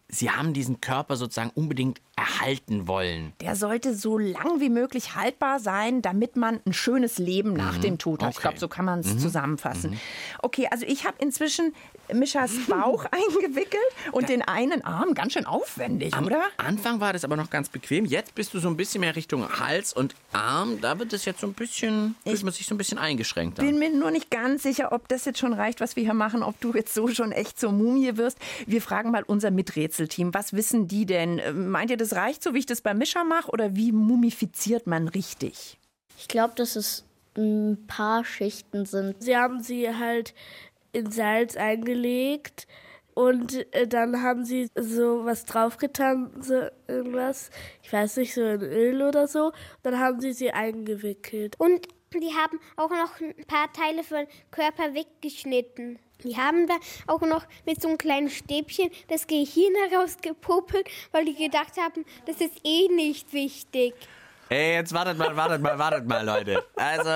Sie 0.08 0.30
haben 0.30 0.52
diesen 0.52 0.80
Körper 0.80 1.16
sozusagen 1.16 1.50
unbedingt 1.54 2.00
erhalten 2.16 2.86
wollen. 2.86 3.32
Der 3.40 3.56
sollte 3.56 3.94
so 3.94 4.18
lang 4.18 4.60
wie 4.60 4.68
möglich 4.68 5.14
haltbar 5.14 5.58
sein, 5.58 6.02
damit 6.02 6.36
man 6.36 6.60
ein 6.66 6.72
schönes 6.72 7.18
Leben 7.18 7.52
nach 7.54 7.78
mhm. 7.78 7.82
dem 7.82 7.98
Tod 7.98 8.22
hat. 8.22 8.28
Okay. 8.28 8.36
Ich 8.36 8.42
glaube, 8.42 8.58
so 8.58 8.68
kann 8.68 8.84
man 8.84 9.00
es 9.00 9.14
mhm. 9.14 9.18
zusammenfassen. 9.18 9.92
Mhm. 9.92 10.00
Okay, 10.42 10.68
also 10.70 10.86
ich 10.86 11.04
habe 11.04 11.16
inzwischen 11.18 11.74
Mischas 12.12 12.52
Bauch 12.68 13.04
eingewickelt 13.10 13.82
und 14.12 14.22
ja. 14.22 14.28
den 14.28 14.42
einen 14.42 14.84
Arm 14.84 15.14
ganz 15.14 15.32
schön 15.32 15.46
aufwendig, 15.46 16.14
Am 16.14 16.26
oder? 16.26 16.44
Anfang 16.56 17.00
war 17.00 17.12
das 17.12 17.24
aber 17.24 17.36
noch 17.36 17.50
ganz 17.50 17.68
bequem. 17.68 18.04
Jetzt 18.04 18.34
bist 18.34 18.54
du 18.54 18.58
so 18.58 18.68
ein 18.68 18.76
bisschen 18.76 19.00
mehr 19.00 19.16
Richtung 19.16 19.48
Hals 19.58 19.92
und 19.92 20.14
Arm. 20.32 20.80
Da 20.80 20.98
wird 20.98 21.12
es 21.12 21.24
jetzt 21.24 21.40
so 21.40 21.46
ein 21.46 21.54
bisschen, 21.54 22.14
ich 22.24 22.42
man 22.42 22.52
sich 22.52 22.66
so 22.66 22.74
ein 22.74 22.78
bisschen 22.78 22.98
eingeschränkt. 22.98 23.58
Ich 23.58 23.64
bin 23.64 23.78
mir 23.78 23.90
nur 23.90 24.10
nicht 24.10 24.30
ganz 24.30 24.62
sicher, 24.62 24.92
ob 24.92 25.08
das 25.08 25.24
jetzt 25.24 25.38
schon 25.38 25.52
reicht, 25.52 25.80
was 25.80 25.96
wir 25.96 26.02
hier 26.02 26.14
machen, 26.14 26.42
ob 26.42 26.60
du 26.60 26.72
jetzt 26.74 26.94
so 26.94 27.08
schon 27.08 27.32
echt 27.32 27.58
zur 27.58 27.72
Mumie 27.72 28.16
wirst. 28.16 28.38
Wir 28.66 28.82
fragen 28.82 29.10
mal 29.10 29.22
unser 29.22 29.50
Miträtselteam. 29.50 30.34
Was 30.34 30.52
wissen 30.52 30.88
die 30.88 31.06
denn? 31.06 31.70
Meint 31.70 31.90
ihr, 31.90 31.96
das 31.96 32.03
reicht 32.12 32.42
so, 32.42 32.54
wie 32.54 32.58
ich 32.58 32.66
das 32.66 32.82
beim 32.82 32.98
Mischer 32.98 33.24
mache? 33.24 33.50
Oder 33.50 33.74
wie 33.76 33.92
mumifiziert 33.92 34.86
man 34.86 35.08
richtig? 35.08 35.78
Ich 36.18 36.28
glaube, 36.28 36.54
dass 36.56 36.76
es 36.76 37.04
ein 37.36 37.86
paar 37.86 38.24
Schichten 38.24 38.86
sind. 38.86 39.22
Sie 39.22 39.36
haben 39.36 39.62
sie 39.62 39.94
halt 39.94 40.34
in 40.92 41.10
Salz 41.10 41.56
eingelegt 41.56 42.66
und 43.14 43.72
äh, 43.74 43.86
dann 43.86 44.22
haben 44.22 44.44
sie 44.44 44.68
so 44.74 45.24
was 45.24 45.44
draufgetan, 45.44 46.30
so 46.40 46.66
irgendwas, 46.88 47.50
ich 47.82 47.92
weiß 47.92 48.16
nicht, 48.16 48.34
so 48.34 48.42
in 48.42 48.62
Öl 48.62 49.02
oder 49.02 49.28
so. 49.28 49.52
Dann 49.82 49.98
haben 49.98 50.20
sie 50.20 50.32
sie 50.32 50.50
eingewickelt. 50.50 51.54
Und 51.58 51.88
die 52.12 52.34
haben 52.34 52.60
auch 52.76 52.90
noch 52.90 53.20
ein 53.20 53.34
paar 53.46 53.72
Teile 53.72 54.02
von 54.02 54.26
Körper 54.50 54.94
weggeschnitten. 54.94 55.98
Die 56.22 56.36
haben 56.36 56.66
da 56.66 56.74
auch 57.06 57.22
noch 57.22 57.44
mit 57.66 57.82
so 57.82 57.88
einem 57.88 57.98
kleinen 57.98 58.30
Stäbchen 58.30 58.90
das 59.08 59.26
Gehirn 59.26 59.74
herausgepuppelt, 59.90 60.88
weil 61.12 61.24
die 61.24 61.34
gedacht 61.34 61.76
haben, 61.78 62.04
das 62.26 62.40
ist 62.40 62.54
eh 62.64 62.88
nicht 62.88 63.32
wichtig. 63.32 63.94
Ey, 64.50 64.74
jetzt 64.74 64.92
wartet 64.92 65.16
mal, 65.16 65.34
wartet 65.36 65.62
mal, 65.62 65.78
wartet 65.78 66.06
mal, 66.06 66.24
Leute. 66.24 66.62
Also, 66.76 67.10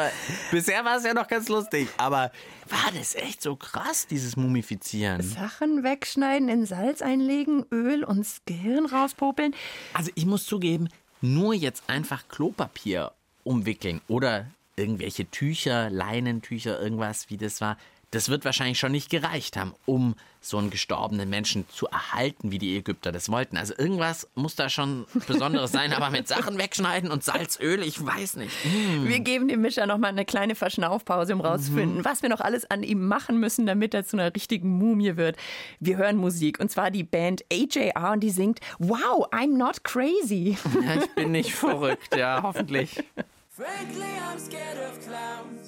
bisher 0.50 0.82
war 0.84 0.96
es 0.96 1.04
ja 1.04 1.12
noch 1.12 1.28
ganz 1.28 1.48
lustig, 1.48 1.88
aber 1.98 2.32
war 2.68 2.90
das 2.96 3.14
echt 3.14 3.42
so 3.42 3.54
krass, 3.54 4.06
dieses 4.06 4.36
Mumifizieren? 4.36 5.20
Sachen 5.22 5.84
wegschneiden, 5.84 6.48
in 6.48 6.64
Salz 6.64 7.02
einlegen, 7.02 7.66
Öl 7.70 8.02
und 8.02 8.20
das 8.20 8.40
Gehirn 8.46 8.86
rauspopeln. 8.86 9.54
Also, 9.92 10.10
ich 10.14 10.24
muss 10.24 10.46
zugeben, 10.46 10.88
nur 11.20 11.52
jetzt 11.52 11.84
einfach 11.86 12.26
Klopapier 12.28 13.12
umwickeln 13.44 14.00
oder 14.08 14.46
irgendwelche 14.76 15.30
Tücher, 15.30 15.90
Leinentücher, 15.90 16.80
irgendwas, 16.80 17.28
wie 17.28 17.36
das 17.36 17.60
war, 17.60 17.76
das 18.10 18.28
wird 18.28 18.44
wahrscheinlich 18.44 18.78
schon 18.78 18.92
nicht 18.92 19.10
gereicht 19.10 19.56
haben, 19.56 19.74
um 19.84 20.14
so 20.40 20.56
einen 20.56 20.70
gestorbenen 20.70 21.28
Menschen 21.28 21.68
zu 21.68 21.86
erhalten, 21.88 22.50
wie 22.52 22.58
die 22.58 22.76
Ägypter 22.76 23.12
das 23.12 23.28
wollten. 23.28 23.56
Also 23.56 23.74
irgendwas 23.76 24.28
muss 24.34 24.54
da 24.54 24.68
schon 24.68 25.04
Besonderes 25.26 25.72
sein, 25.72 25.92
aber 25.92 26.10
mit 26.10 26.28
Sachen 26.28 26.58
wegschneiden 26.58 27.10
und 27.10 27.24
Salzöl, 27.24 27.82
ich 27.82 28.04
weiß 28.04 28.36
nicht. 28.36 28.54
Mm. 28.64 29.08
Wir 29.08 29.20
geben 29.20 29.48
dem 29.48 29.60
Mischer 29.60 29.86
noch 29.86 29.98
mal 29.98 30.08
eine 30.08 30.24
kleine 30.24 30.54
Verschnaufpause, 30.54 31.34
um 31.34 31.40
rauszufinden, 31.40 31.98
mhm. 31.98 32.04
was 32.04 32.22
wir 32.22 32.28
noch 32.28 32.40
alles 32.40 32.70
an 32.70 32.82
ihm 32.82 33.06
machen 33.06 33.40
müssen, 33.40 33.66
damit 33.66 33.94
er 33.94 34.06
zu 34.06 34.16
einer 34.16 34.34
richtigen 34.34 34.70
Mumie 34.78 35.16
wird. 35.16 35.36
Wir 35.80 35.96
hören 35.96 36.16
Musik 36.16 36.60
und 36.60 36.70
zwar 36.70 36.90
die 36.90 37.04
Band 37.04 37.44
AJR 37.52 38.12
und 38.12 38.20
die 38.20 38.30
singt 38.30 38.60
Wow, 38.78 39.26
I'm 39.32 39.56
not 39.56 39.84
crazy. 39.84 40.56
Ja, 40.82 41.02
ich 41.02 41.14
bin 41.14 41.32
nicht 41.32 41.52
verrückt, 41.52 42.16
ja, 42.16 42.40
hoffentlich. 42.42 43.02
Frankly, 43.50 44.02
I'm 44.02 44.38
scared 44.38 44.78
of 44.78 45.04
clowns. 45.04 45.67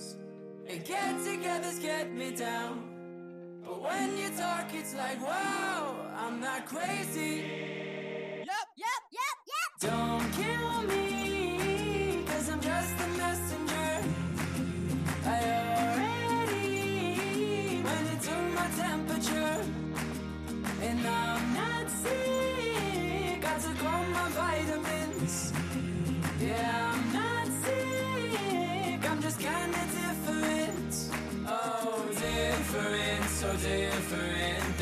And 0.70 0.84
get 0.84 1.16
togethers 1.16 1.82
get 1.82 2.14
me 2.14 2.30
down. 2.30 2.84
But 3.64 3.82
when 3.82 4.16
you 4.16 4.28
talk, 4.36 4.72
it's 4.72 4.94
like, 4.94 5.20
wow, 5.20 5.96
I'm 6.16 6.38
not 6.38 6.66
crazy. 6.66 7.89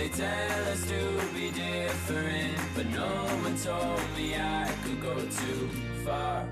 They 0.09 0.17
tell 0.25 0.69
us 0.73 0.87
to 0.89 1.01
be 1.35 1.51
different, 1.51 2.57
but 2.75 2.87
no 2.87 3.09
one 3.43 3.57
told 3.59 4.01
me 4.17 4.37
I 4.37 4.73
could 4.83 5.03
go 5.03 5.15
too 5.15 5.69
far. 6.03 6.49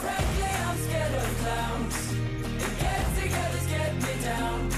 Frankly, 0.00 0.52
I'm 0.64 0.78
scared 0.78 1.14
of 1.14 1.38
clowns. 1.42 2.12
And 2.64 2.78
get 2.80 3.04
togethers 3.16 3.68
get 3.68 3.94
me 3.94 4.24
down. 4.24 4.68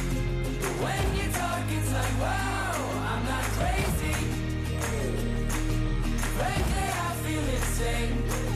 But 0.60 0.74
when 0.82 1.04
you 1.14 1.30
talk, 1.30 1.64
it's 1.70 1.92
like, 1.92 2.20
wow, 2.20 2.74
I'm 3.10 3.24
not 3.26 3.44
crazy. 3.58 4.18
Frankly, 6.36 6.88
I 6.98 7.14
feel 7.22 7.44
insane. 7.58 8.47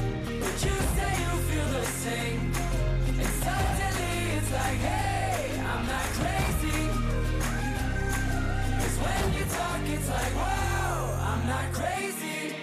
It's 9.80 10.08
like, 10.08 10.34
wow, 10.34 11.18
I'm 11.30 11.46
not 11.46 11.72
crazy. 11.72 12.54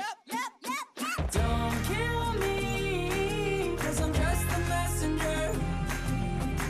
Yep, 0.00 0.16
yep, 0.32 0.52
yep, 0.66 1.32
Don't 1.32 1.84
kill 1.84 2.32
me, 2.44 3.76
cause 3.76 4.00
I'm 4.00 4.12
just 4.12 4.44
a 4.56 4.60
messenger. 4.72 5.44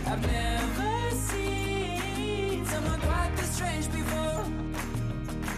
I've 0.06 0.24
never 0.26 1.16
seen 1.28 2.64
someone 2.66 3.00
quite 3.00 3.32
this 3.36 3.50
strange 3.54 3.90
before. 3.92 4.44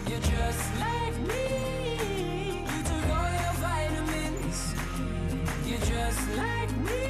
You're 0.09 0.27
just 0.37 0.65
like 0.87 1.17
me. 1.31 1.47
You 2.73 2.81
took 2.91 3.07
all 3.17 3.31
your 3.43 3.55
vitamins. 3.67 4.75
You're 5.67 5.87
just 5.97 6.23
like 6.37 6.73
me. 6.89 7.05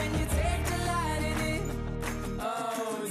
And 0.00 0.10
you 0.18 0.26
take 0.40 0.64
the 0.72 0.78
light 0.86 1.22
in 1.30 1.38
it. 1.54 1.62
Oh, 2.40 3.06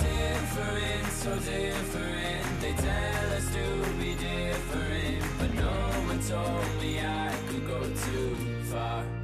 so 1.23 1.35
different. 1.39 2.32
Tell 2.77 3.33
us 3.33 3.53
to 3.53 3.93
be 3.99 4.15
different, 4.15 5.23
but 5.39 5.53
no 5.53 5.71
one 6.07 6.19
told 6.27 6.81
me 6.81 6.99
I 6.99 7.33
could 7.47 7.67
go 7.67 7.81
too 7.81 8.35
far. 8.71 9.22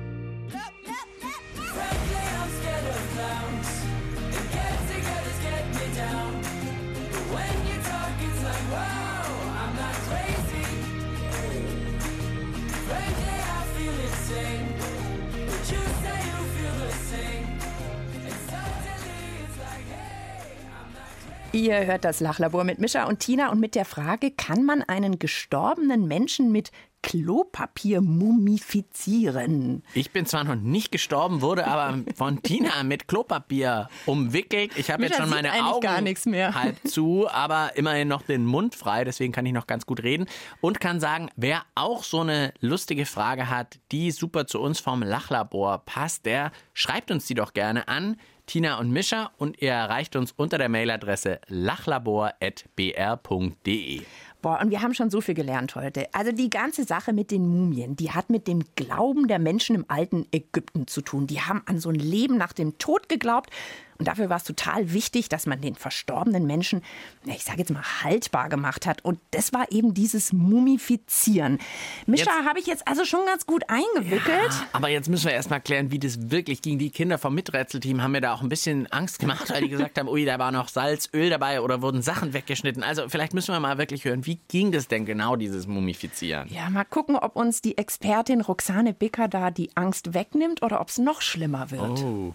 Ihr 21.59 21.85
hört 21.85 22.05
das 22.05 22.21
Lachlabor 22.21 22.63
mit 22.63 22.79
Mischa 22.79 23.03
und 23.03 23.19
Tina 23.19 23.51
und 23.51 23.59
mit 23.59 23.75
der 23.75 23.83
Frage, 23.83 24.31
kann 24.31 24.63
man 24.63 24.81
einen 24.81 25.19
gestorbenen 25.19 26.07
Menschen 26.07 26.53
mit 26.53 26.71
Klopapier 27.01 27.99
mumifizieren. 27.99 29.83
Ich 29.93 30.11
bin 30.11 30.25
zwar 30.25 30.45
noch 30.45 30.55
nicht 30.55 30.89
gestorben, 30.89 31.41
wurde 31.41 31.67
aber 31.67 31.99
von 32.15 32.41
Tina 32.41 32.83
mit 32.83 33.09
Klopapier 33.09 33.89
umwickelt. 34.05 34.71
Ich 34.77 34.89
habe 34.89 35.03
jetzt 35.03 35.17
schon 35.17 35.29
meine 35.29 35.51
Augen 35.65 35.81
gar 35.81 35.99
nichts 35.99 36.25
mehr. 36.25 36.55
halb 36.55 36.77
zu, 36.87 37.29
aber 37.29 37.71
immerhin 37.75 38.07
noch 38.07 38.21
den 38.21 38.45
Mund 38.45 38.75
frei, 38.75 39.03
deswegen 39.03 39.33
kann 39.33 39.45
ich 39.45 39.53
noch 39.53 39.67
ganz 39.67 39.85
gut 39.85 40.01
reden 40.01 40.27
und 40.61 40.79
kann 40.79 41.01
sagen, 41.01 41.29
wer 41.35 41.63
auch 41.75 42.05
so 42.05 42.21
eine 42.21 42.53
lustige 42.61 43.05
Frage 43.05 43.49
hat, 43.49 43.79
die 43.91 44.11
super 44.11 44.47
zu 44.47 44.61
uns 44.61 44.79
vom 44.79 45.03
Lachlabor 45.03 45.79
passt, 45.85 46.25
der 46.25 46.53
schreibt 46.73 47.11
uns 47.11 47.25
die 47.25 47.33
doch 47.33 47.51
gerne 47.51 47.89
an. 47.89 48.15
Tina 48.49 48.79
und 48.79 48.89
Mischa 48.89 49.29
und 49.37 49.61
ihr 49.61 49.69
erreicht 49.69 50.15
uns 50.15 50.33
unter 50.35 50.57
der 50.57 50.69
Mailadresse 50.69 51.39
lachlabor.br.de. 51.49 54.01
Boah, 54.41 54.59
und 54.59 54.71
wir 54.71 54.81
haben 54.81 54.95
schon 54.95 55.11
so 55.11 55.21
viel 55.21 55.35
gelernt 55.35 55.75
heute. 55.75 56.07
Also 56.13 56.31
die 56.31 56.49
ganze 56.49 56.83
Sache 56.83 57.13
mit 57.13 57.29
den 57.29 57.47
Mumien, 57.47 57.95
die 57.95 58.09
hat 58.09 58.31
mit 58.31 58.47
dem 58.47 58.63
Glauben 58.75 59.27
der 59.27 59.37
Menschen 59.37 59.75
im 59.75 59.85
alten 59.87 60.25
Ägypten 60.31 60.87
zu 60.87 61.01
tun. 61.01 61.27
Die 61.27 61.41
haben 61.41 61.61
an 61.67 61.79
so 61.79 61.89
ein 61.89 61.95
Leben 61.95 62.37
nach 62.37 62.53
dem 62.53 62.79
Tod 62.79 63.07
geglaubt. 63.07 63.51
Und 63.99 64.07
dafür 64.07 64.29
war 64.29 64.37
es 64.37 64.45
total 64.45 64.93
wichtig, 64.93 65.27
dass 65.27 65.45
man 65.45 65.59
den 65.59 65.75
verstorbenen 65.75 66.47
Menschen, 66.47 66.81
ich 67.25 67.43
sage 67.43 67.59
jetzt 67.59 67.69
mal, 67.69 67.83
haltbar 68.01 68.47
gemacht 68.47 68.85
hat. 68.85 69.03
Und 69.03 69.19
das 69.31 69.51
war 69.51 69.69
eben 69.71 69.93
dieses 69.93 70.31
Mumifizieren. 70.31 71.59
Mischa 72.05 72.31
habe 72.45 72.59
ich 72.59 72.65
jetzt 72.65 72.87
also 72.87 73.03
schon 73.03 73.25
ganz 73.25 73.45
gut 73.45 73.63
eingewickelt. 73.67 74.51
Ja, 74.51 74.67
aber 74.71 74.87
jetzt 74.87 75.09
müssen 75.09 75.25
wir 75.25 75.33
erst 75.33 75.49
mal 75.49 75.59
klären, 75.59 75.91
wie 75.91 75.99
das 75.99 76.31
wirklich 76.31 76.61
ging. 76.61 76.79
Die 76.79 76.91
Kinder 76.91 77.17
vom 77.17 77.35
Miträtselteam 77.35 78.01
haben 78.01 78.13
mir 78.13 78.21
da 78.21 78.33
auch 78.33 78.41
ein 78.41 78.47
bisschen 78.47 78.87
Angst 78.87 79.19
gemacht, 79.19 79.49
weil 79.49 79.63
die 79.63 79.69
gesagt 79.69 79.99
haben, 79.99 80.07
ui, 80.07 80.23
da 80.23 80.39
war 80.39 80.53
noch 80.53 80.69
Salz, 80.69 81.09
Öl 81.13 81.29
dabei 81.29 81.59
oder 81.59 81.81
wurden 81.81 82.01
Sachen 82.01 82.31
weggeschnitten. 82.31 82.83
Also 82.83 83.09
vielleicht 83.09 83.33
müssen 83.33 83.53
wir 83.53 83.59
mal 83.59 83.77
wirklich 83.77 84.05
hören, 84.05 84.25
wie 84.25 84.39
ging 84.47 84.71
das 84.71 84.87
denn 84.87 85.05
genau, 85.05 85.35
dieses 85.35 85.67
Mumifizieren? 85.67 86.47
Ja, 86.49 86.69
mal 86.69 86.85
gucken, 86.85 87.17
ob 87.17 87.35
uns 87.35 87.61
die 87.61 87.77
Expertin 87.77 88.39
Roxane 88.39 88.93
Bicker 88.93 89.27
da 89.27 89.51
die 89.51 89.75
Angst 89.75 90.13
wegnimmt 90.13 90.63
oder 90.63 90.79
ob 90.79 90.87
es 90.87 90.99
noch 90.99 91.21
schlimmer 91.21 91.69
wird. 91.69 91.99
Oh. 91.99 92.33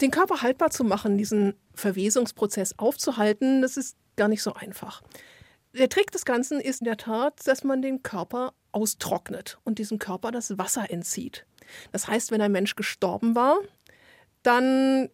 Den 0.00 0.10
Körper 0.10 0.42
haltbar 0.42 0.70
zu 0.70 0.84
machen, 0.84 1.18
diesen 1.18 1.54
Verwesungsprozess 1.74 2.78
aufzuhalten, 2.78 3.62
das 3.62 3.76
ist 3.76 3.96
gar 4.16 4.28
nicht 4.28 4.42
so 4.42 4.54
einfach. 4.54 5.02
Der 5.72 5.88
Trick 5.88 6.10
des 6.12 6.24
Ganzen 6.24 6.60
ist 6.60 6.80
in 6.80 6.84
der 6.84 6.96
Tat, 6.96 7.46
dass 7.46 7.64
man 7.64 7.82
den 7.82 8.02
Körper 8.02 8.54
austrocknet 8.72 9.58
und 9.64 9.78
diesem 9.78 9.98
Körper 9.98 10.30
das 10.30 10.56
Wasser 10.58 10.90
entzieht. 10.90 11.46
Das 11.92 12.06
heißt, 12.08 12.30
wenn 12.30 12.40
ein 12.40 12.52
Mensch 12.52 12.76
gestorben 12.76 13.34
war, 13.34 13.58
dann 14.42 15.08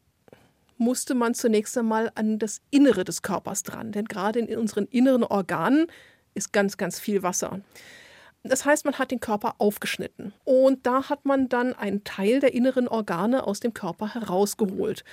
musste 0.77 1.15
man 1.15 1.35
zunächst 1.35 1.77
einmal 1.79 2.11
an 2.15 2.39
das 2.39 2.61
Innere 2.71 3.05
des 3.05 3.23
Körpers 3.23 3.63
dran. 3.63 3.93
Denn 3.93 4.07
gerade 4.07 4.41
in 4.41 4.59
unseren 4.59 4.87
inneren 4.87 5.25
Organen 5.25 5.87
ist 6.35 6.53
ganz, 6.53 6.77
ganz 6.77 6.99
viel 6.99 7.23
Wasser. 7.23 7.61
Das 8.43 8.65
heißt, 8.65 8.85
man 8.87 8.99
hat 8.99 9.11
den 9.11 9.21
Körper 9.21 9.57
aufgeschnitten. 9.59 10.33
Und 10.45 10.87
da 10.87 11.11
hat 11.11 11.27
man 11.27 11.49
dann 11.49 11.75
einen 11.75 12.05
Teil 12.05 12.41
der 12.41 12.55
inneren 12.55 12.89
Organe 12.89 13.47
aus 13.47 13.61
dem 13.61 13.75
Körper 13.75 14.15
herausgeholt. 14.15 15.05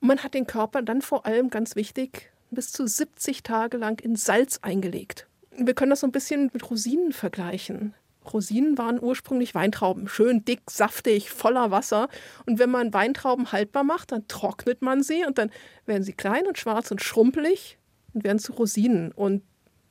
Und 0.00 0.08
man 0.08 0.22
hat 0.22 0.34
den 0.34 0.46
Körper 0.46 0.82
dann 0.82 1.02
vor 1.02 1.26
allem, 1.26 1.50
ganz 1.50 1.76
wichtig, 1.76 2.30
bis 2.50 2.72
zu 2.72 2.86
70 2.86 3.42
Tage 3.42 3.76
lang 3.76 4.00
in 4.00 4.16
Salz 4.16 4.60
eingelegt. 4.62 5.26
Wir 5.56 5.74
können 5.74 5.90
das 5.90 6.00
so 6.00 6.06
ein 6.06 6.12
bisschen 6.12 6.50
mit 6.52 6.70
Rosinen 6.70 7.12
vergleichen. 7.12 7.94
Rosinen 8.32 8.76
waren 8.76 9.00
ursprünglich 9.00 9.54
Weintrauben, 9.54 10.08
schön 10.08 10.44
dick, 10.44 10.62
saftig, 10.70 11.30
voller 11.30 11.70
Wasser. 11.70 12.08
Und 12.46 12.58
wenn 12.58 12.70
man 12.70 12.92
Weintrauben 12.92 13.52
haltbar 13.52 13.84
macht, 13.84 14.12
dann 14.12 14.26
trocknet 14.28 14.82
man 14.82 15.02
sie 15.02 15.24
und 15.24 15.38
dann 15.38 15.50
werden 15.84 16.02
sie 16.02 16.12
klein 16.12 16.46
und 16.46 16.58
schwarz 16.58 16.90
und 16.90 17.02
schrumpelig 17.02 17.78
und 18.14 18.24
werden 18.24 18.38
zu 18.38 18.52
Rosinen. 18.52 19.12
Und 19.12 19.42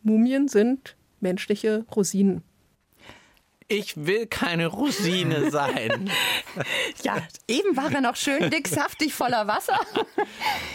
Mumien 0.03 0.48
sind 0.48 0.95
menschliche 1.19 1.86
Rosinen. 1.95 2.43
Ich 3.67 3.98
will 3.98 4.27
keine 4.27 4.67
Rosine 4.67 5.50
sein. 5.50 6.12
ja, 7.03 7.17
eben 7.48 7.75
war 7.75 7.91
er 7.91 8.01
noch 8.01 8.15
schön 8.15 8.51
dick, 8.51 8.67
saftig, 8.67 9.13
voller 9.13 9.48
Wasser. 9.48 9.79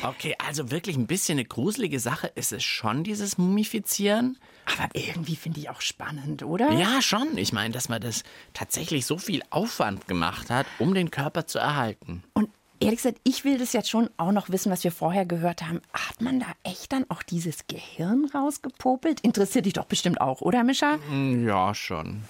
Okay, 0.02 0.34
also 0.38 0.70
wirklich 0.70 0.96
ein 0.96 1.06
bisschen 1.06 1.38
eine 1.38 1.44
gruselige 1.44 2.00
Sache 2.00 2.26
ist 2.34 2.52
es 2.52 2.64
schon, 2.64 3.04
dieses 3.04 3.36
Mumifizieren. 3.36 4.38
Aber 4.64 4.88
irgendwie 4.94 5.36
finde 5.36 5.60
ich 5.60 5.68
auch 5.68 5.82
spannend, 5.82 6.42
oder? 6.42 6.72
Ja, 6.72 7.02
schon. 7.02 7.36
Ich 7.36 7.52
meine, 7.52 7.74
dass 7.74 7.90
man 7.90 8.00
das 8.00 8.22
tatsächlich 8.54 9.04
so 9.04 9.18
viel 9.18 9.42
Aufwand 9.50 10.08
gemacht 10.08 10.48
hat, 10.48 10.66
um 10.78 10.94
den 10.94 11.10
Körper 11.10 11.46
zu 11.46 11.58
erhalten. 11.58 12.22
Und 12.32 12.48
ehrlich 12.80 12.98
gesagt, 12.98 13.18
ich 13.24 13.44
will 13.44 13.58
das 13.58 13.74
jetzt 13.74 13.90
schon 13.90 14.08
auch 14.16 14.32
noch 14.32 14.48
wissen, 14.48 14.72
was 14.72 14.84
wir 14.84 14.92
vorher 14.92 15.26
gehört 15.26 15.62
haben. 15.62 15.82
Hat 15.92 16.22
man 16.22 16.40
da 16.40 16.46
echt 16.62 16.92
dann 16.92 17.04
auch 17.10 17.22
dieses 17.22 17.66
Gehirn 17.66 18.24
rausgepopelt? 18.34 19.20
Interessiert 19.20 19.66
dich 19.66 19.74
doch 19.74 19.86
bestimmt 19.86 20.20
auch, 20.20 20.40
oder, 20.40 20.64
Mischa? 20.64 20.98
Ja, 21.12 21.74
schon. 21.74 22.22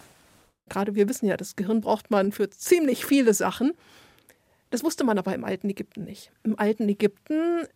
Gerade 0.71 0.95
wir 0.95 1.09
wissen 1.09 1.27
ja, 1.27 1.37
das 1.37 1.57
Gehirn 1.57 1.83
braucht 1.83 2.11
man 2.11 2.33
für 2.33 2.49
ziemlich 2.49 3.05
viele 3.05 3.35
Sachen. 3.35 3.73
Das 4.71 4.83
wusste 4.83 5.05
man 5.05 5.19
aber 5.19 5.35
im 5.35 5.45
alten 5.45 5.69
Ägypten 5.69 6.05
nicht. 6.05 6.33
Im 6.45 6.59
alten 6.59 6.89
Ägypten 6.89 7.67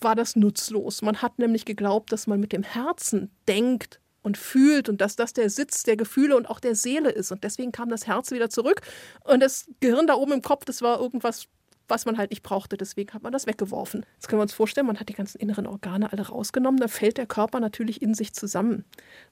war 0.00 0.16
das 0.16 0.34
nutzlos. 0.34 1.02
Man 1.02 1.22
hat 1.22 1.38
nämlich 1.38 1.64
geglaubt, 1.64 2.10
dass 2.10 2.26
man 2.26 2.40
mit 2.40 2.52
dem 2.52 2.62
Herzen 2.62 3.30
denkt 3.46 4.00
und 4.22 4.38
fühlt 4.38 4.88
und 4.88 5.00
dass 5.00 5.16
das 5.16 5.32
der 5.32 5.50
Sitz 5.50 5.82
der 5.82 5.96
Gefühle 5.96 6.36
und 6.36 6.48
auch 6.48 6.60
der 6.60 6.74
Seele 6.74 7.10
ist. 7.10 7.30
Und 7.30 7.44
deswegen 7.44 7.72
kam 7.72 7.90
das 7.90 8.06
Herz 8.06 8.30
wieder 8.30 8.50
zurück. 8.50 8.80
Und 9.24 9.40
das 9.40 9.66
Gehirn 9.80 10.06
da 10.06 10.14
oben 10.14 10.32
im 10.32 10.42
Kopf, 10.42 10.64
das 10.64 10.82
war 10.82 11.00
irgendwas 11.00 11.46
was 11.90 12.06
man 12.06 12.16
halt 12.16 12.30
nicht 12.30 12.42
brauchte. 12.42 12.76
Deswegen 12.76 13.12
hat 13.12 13.22
man 13.22 13.32
das 13.32 13.46
weggeworfen. 13.46 14.06
Jetzt 14.14 14.28
können 14.28 14.38
wir 14.38 14.44
uns 14.44 14.54
vorstellen, 14.54 14.86
man 14.86 15.00
hat 15.00 15.08
die 15.08 15.14
ganzen 15.14 15.38
inneren 15.38 15.66
Organe 15.66 16.12
alle 16.12 16.28
rausgenommen. 16.28 16.80
Da 16.80 16.88
fällt 16.88 17.18
der 17.18 17.26
Körper 17.26 17.60
natürlich 17.60 18.00
in 18.00 18.14
sich 18.14 18.32
zusammen. 18.32 18.84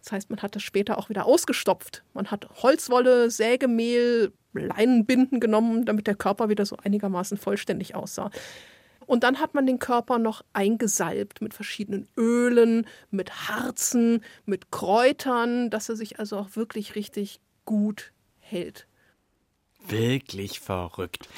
Das 0.02 0.12
heißt, 0.12 0.30
man 0.30 0.42
hat 0.42 0.54
das 0.56 0.62
später 0.62 0.98
auch 0.98 1.08
wieder 1.08 1.26
ausgestopft. 1.26 2.02
Man 2.14 2.30
hat 2.30 2.48
Holzwolle, 2.62 3.30
Sägemehl, 3.30 4.32
Leinenbinden 4.52 5.40
genommen, 5.40 5.84
damit 5.84 6.06
der 6.06 6.16
Körper 6.16 6.48
wieder 6.48 6.66
so 6.66 6.76
einigermaßen 6.76 7.38
vollständig 7.38 7.94
aussah. 7.94 8.30
Und 9.06 9.24
dann 9.24 9.40
hat 9.40 9.54
man 9.54 9.64
den 9.64 9.78
Körper 9.78 10.18
noch 10.18 10.44
eingesalbt 10.52 11.40
mit 11.40 11.54
verschiedenen 11.54 12.06
Ölen, 12.18 12.86
mit 13.10 13.48
Harzen, 13.48 14.22
mit 14.44 14.70
Kräutern, 14.70 15.70
dass 15.70 15.88
er 15.88 15.96
sich 15.96 16.18
also 16.18 16.36
auch 16.36 16.56
wirklich 16.56 16.94
richtig 16.94 17.40
gut 17.64 18.12
hält. 18.38 18.86
Wirklich 19.86 20.60
verrückt. 20.60 21.28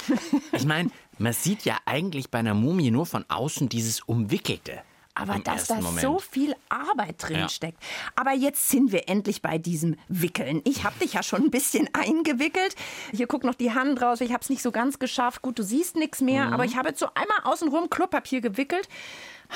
Ich 0.51 0.65
meine, 0.65 0.91
man 1.21 1.33
sieht 1.33 1.65
ja 1.65 1.77
eigentlich 1.85 2.31
bei 2.31 2.39
einer 2.39 2.53
Mumie 2.53 2.91
nur 2.91 3.05
von 3.05 3.25
außen 3.29 3.69
dieses 3.69 4.01
Umwickelte. 4.01 4.81
Aber 5.13 5.39
dass 5.39 5.67
da 5.67 5.81
so 5.81 6.19
viel 6.19 6.55
Arbeit 6.69 7.15
drin 7.19 7.39
ja. 7.39 7.49
steckt. 7.49 7.77
Aber 8.15 8.31
jetzt 8.31 8.69
sind 8.69 8.93
wir 8.93 9.09
endlich 9.09 9.41
bei 9.41 9.57
diesem 9.57 9.97
Wickeln. 10.07 10.61
Ich 10.63 10.85
habe 10.85 10.97
dich 10.99 11.13
ja 11.13 11.21
schon 11.21 11.43
ein 11.43 11.51
bisschen 11.51 11.89
eingewickelt. 11.93 12.75
Hier 13.11 13.27
guckt 13.27 13.43
noch 13.43 13.55
die 13.55 13.73
Hand 13.73 14.01
raus. 14.01 14.21
Ich 14.21 14.31
habe 14.31 14.41
es 14.41 14.49
nicht 14.49 14.61
so 14.61 14.71
ganz 14.71 14.99
geschafft. 14.99 15.41
Gut, 15.41 15.59
du 15.59 15.63
siehst 15.63 15.97
nichts 15.97 16.21
mehr. 16.21 16.47
Mhm. 16.47 16.53
Aber 16.53 16.65
ich 16.65 16.77
habe 16.77 16.89
jetzt 16.89 16.99
so 16.99 17.07
einmal 17.13 17.39
außenrum 17.43 17.89
Klopapier 17.89 18.39
gewickelt. 18.39 18.87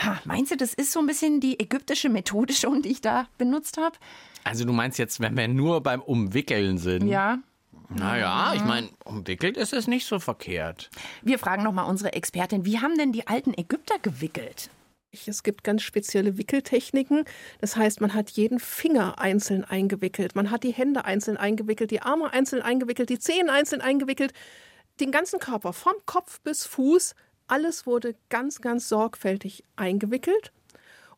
Ha, 0.03 0.19
meinst 0.25 0.51
du, 0.51 0.57
das 0.57 0.73
ist 0.73 0.91
so 0.91 0.99
ein 0.99 1.07
bisschen 1.07 1.39
die 1.39 1.57
ägyptische 1.57 2.09
Methode 2.09 2.53
schon, 2.53 2.81
die 2.81 2.89
ich 2.89 2.99
da 2.99 3.27
benutzt 3.37 3.77
habe? 3.77 3.95
Also 4.43 4.65
du 4.65 4.73
meinst 4.73 4.99
jetzt, 4.99 5.21
wenn 5.21 5.37
wir 5.37 5.47
nur 5.47 5.81
beim 5.81 6.01
Umwickeln 6.01 6.77
sind? 6.77 7.07
Ja. 7.07 7.39
Naja, 7.89 8.53
ich 8.55 8.63
meine, 8.63 8.89
umwickelt 9.03 9.57
ist 9.57 9.73
es 9.73 9.87
nicht 9.87 10.07
so 10.07 10.19
verkehrt. 10.19 10.89
Wir 11.21 11.39
fragen 11.39 11.63
nochmal 11.63 11.89
unsere 11.89 12.13
Expertin, 12.13 12.65
wie 12.65 12.79
haben 12.79 12.97
denn 12.97 13.11
die 13.11 13.27
alten 13.27 13.53
Ägypter 13.53 13.99
gewickelt? 13.99 14.69
Es 15.27 15.43
gibt 15.43 15.63
ganz 15.63 15.81
spezielle 15.81 16.37
Wickeltechniken. 16.37 17.23
Das 17.61 17.77
heißt, 17.77 18.01
man 18.01 18.13
hat 18.13 18.31
jeden 18.31 18.59
Finger 18.59 19.19
einzeln 19.19 19.63
eingewickelt, 19.63 20.35
man 20.35 20.51
hat 20.51 20.63
die 20.63 20.73
Hände 20.73 21.05
einzeln 21.05 21.37
eingewickelt, 21.37 21.91
die 21.91 22.01
Arme 22.01 22.33
einzeln 22.33 22.61
eingewickelt, 22.61 23.09
die 23.09 23.19
Zehen 23.19 23.49
einzeln 23.49 23.81
eingewickelt, 23.81 24.33
den 24.99 25.11
ganzen 25.11 25.39
Körper 25.39 25.73
vom 25.73 25.93
Kopf 26.05 26.41
bis 26.41 26.65
Fuß. 26.65 27.15
Alles 27.47 27.85
wurde 27.85 28.15
ganz, 28.29 28.61
ganz 28.61 28.89
sorgfältig 28.89 29.63
eingewickelt. 29.75 30.51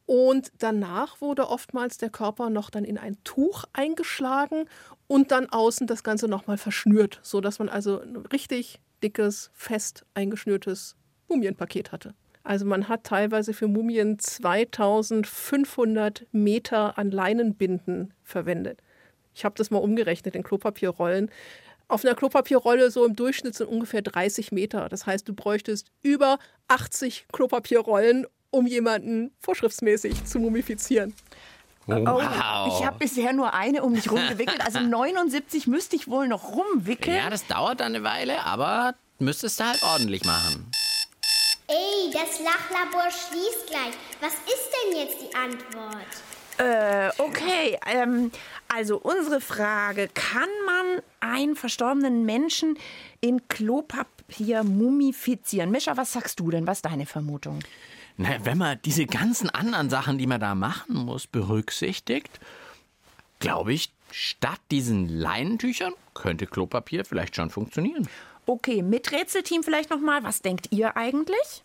Und 0.06 0.54
danach 0.60 1.20
wurde 1.20 1.50
oftmals 1.50 1.98
der 1.98 2.10
Körper 2.10 2.50
noch 2.50 2.70
dann 2.70 2.86
in 2.86 2.98
ein 2.98 3.18
Tuch 3.26 3.66
eingeschlagen 3.74 4.70
und 5.08 5.32
dann 5.32 5.50
außen 5.50 5.88
das 5.88 6.04
Ganze 6.04 6.28
nochmal 6.28 6.58
verschnürt, 6.58 7.20
sodass 7.24 7.60
man 7.60 7.70
also 7.70 8.02
ein 8.02 8.18
richtig 8.18 8.82
dickes, 9.02 9.50
fest 9.54 10.06
eingeschnürtes 10.14 10.96
Mumienpaket 11.28 11.92
hatte. 11.92 12.14
Also 12.44 12.66
man 12.66 12.88
hat 12.88 13.04
teilweise 13.04 13.54
für 13.54 13.68
Mumien 13.68 14.20
2500 14.20 16.26
Meter 16.32 16.98
an 16.98 17.12
Leinenbinden 17.12 18.14
verwendet. 18.24 18.82
Ich 19.34 19.44
habe 19.44 19.56
das 19.58 19.70
mal 19.70 19.80
umgerechnet 19.80 20.36
in 20.36 20.44
Klopapierrollen. 20.44 21.30
Auf 21.90 22.04
einer 22.04 22.16
Klopapierrolle 22.16 22.90
so 22.90 23.06
im 23.06 23.16
Durchschnitt 23.16 23.56
sind 23.56 23.68
ungefähr 23.68 24.02
30 24.02 24.52
Meter. 24.52 24.90
Das 24.90 25.06
heißt, 25.06 25.28
du 25.28 25.34
bräuchtest 25.34 25.92
über 26.02 26.40
80 26.70 27.28
Klopapierrollen, 27.32 28.26
um 28.50 28.66
jemanden 28.66 29.32
vorschriftsmäßig 29.40 30.26
zu 30.26 30.40
mumifizieren. 30.40 31.14
Oh, 31.88 32.06
wow. 32.06 32.80
Ich 32.80 32.86
habe 32.86 32.98
bisher 33.00 33.34
nur 33.34 33.54
eine 33.54 33.84
um 33.84 33.94
mich 33.94 34.12
rumgewickelt. 34.12 34.62
Also 34.66 34.80
79 34.82 35.68
müsste 35.68 35.96
ich 35.96 36.08
wohl 36.08 36.28
noch 36.28 36.52
rumwickeln. 36.54 37.16
Ja, 37.16 37.30
das 37.30 37.48
dauert 37.48 37.80
dann 37.80 37.96
eine 37.96 38.04
Weile, 38.04 38.44
aber 38.44 38.96
müsstest 39.20 39.60
du 39.60 39.66
halt 39.66 39.82
ordentlich 39.84 40.26
machen. 40.26 40.70
Ey, 41.68 42.12
das 42.14 42.40
Lachlabor 42.40 43.10
schließt 43.12 43.68
gleich. 43.68 43.94
Was 44.22 44.34
ist 44.34 44.70
denn 44.72 44.98
jetzt 45.00 45.18
die 45.22 45.36
Antwort? 45.36 46.08
Äh, 46.60 47.12
okay, 47.22 47.78
ähm, 47.86 48.32
also 48.74 48.98
unsere 48.98 49.42
Frage, 49.42 50.10
kann 50.14 50.50
man 50.66 51.02
einen 51.20 51.56
verstorbenen 51.56 52.26
Menschen 52.26 52.80
in 53.22 53.48
Klopapier 53.48 54.64
mumifizieren? 54.64 55.70
Mischa, 55.70 55.96
was 55.98 56.14
sagst 56.14 56.40
du 56.40 56.50
denn? 56.50 56.66
Was 56.66 56.80
ist 56.80 56.86
deine 56.86 57.06
Vermutung? 57.06 57.60
Na, 58.18 58.30
wenn 58.44 58.58
man 58.58 58.80
diese 58.84 59.06
ganzen 59.06 59.50
anderen 59.50 59.90
Sachen, 59.90 60.18
die 60.18 60.28
man 60.28 60.42
da 60.42 60.56
machen 60.56 60.96
muss, 60.96 61.28
berücksichtigt, 61.28 62.40
glaube 63.40 63.74
ich, 63.74 63.92
statt 64.12 64.60
diesen 64.72 65.08
Leinentüchern 65.08 65.94
könnte 66.14 66.48
Klopapier 66.48 67.06
vielleicht 67.06 67.36
schon 67.36 67.52
funktionieren. 67.52 68.08
Okay, 68.48 68.82
mit 68.82 69.12
Rätselteam 69.12 69.62
vielleicht 69.62 69.90
nochmal. 69.90 70.24
Was 70.24 70.42
denkt 70.42 70.70
ihr 70.72 70.98
eigentlich? 70.98 71.64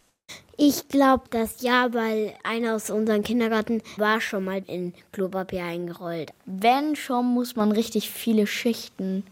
Ich 0.57 0.89
glaube 0.89 1.25
das 1.31 1.63
ja, 1.63 1.93
weil 1.95 2.35
einer 2.43 2.75
aus 2.75 2.91
unserem 2.91 3.23
Kindergarten 3.23 3.83
war 3.97 4.21
schon 4.21 4.45
mal 4.45 4.63
in 4.67 4.93
Klopapier 5.13 5.65
eingerollt. 5.65 6.33
Wenn 6.45 6.97
schon, 6.97 7.27
muss 7.27 7.57
man 7.57 7.73
richtig 7.73 8.11
viele 8.11 8.47
Schichten. 8.47 9.25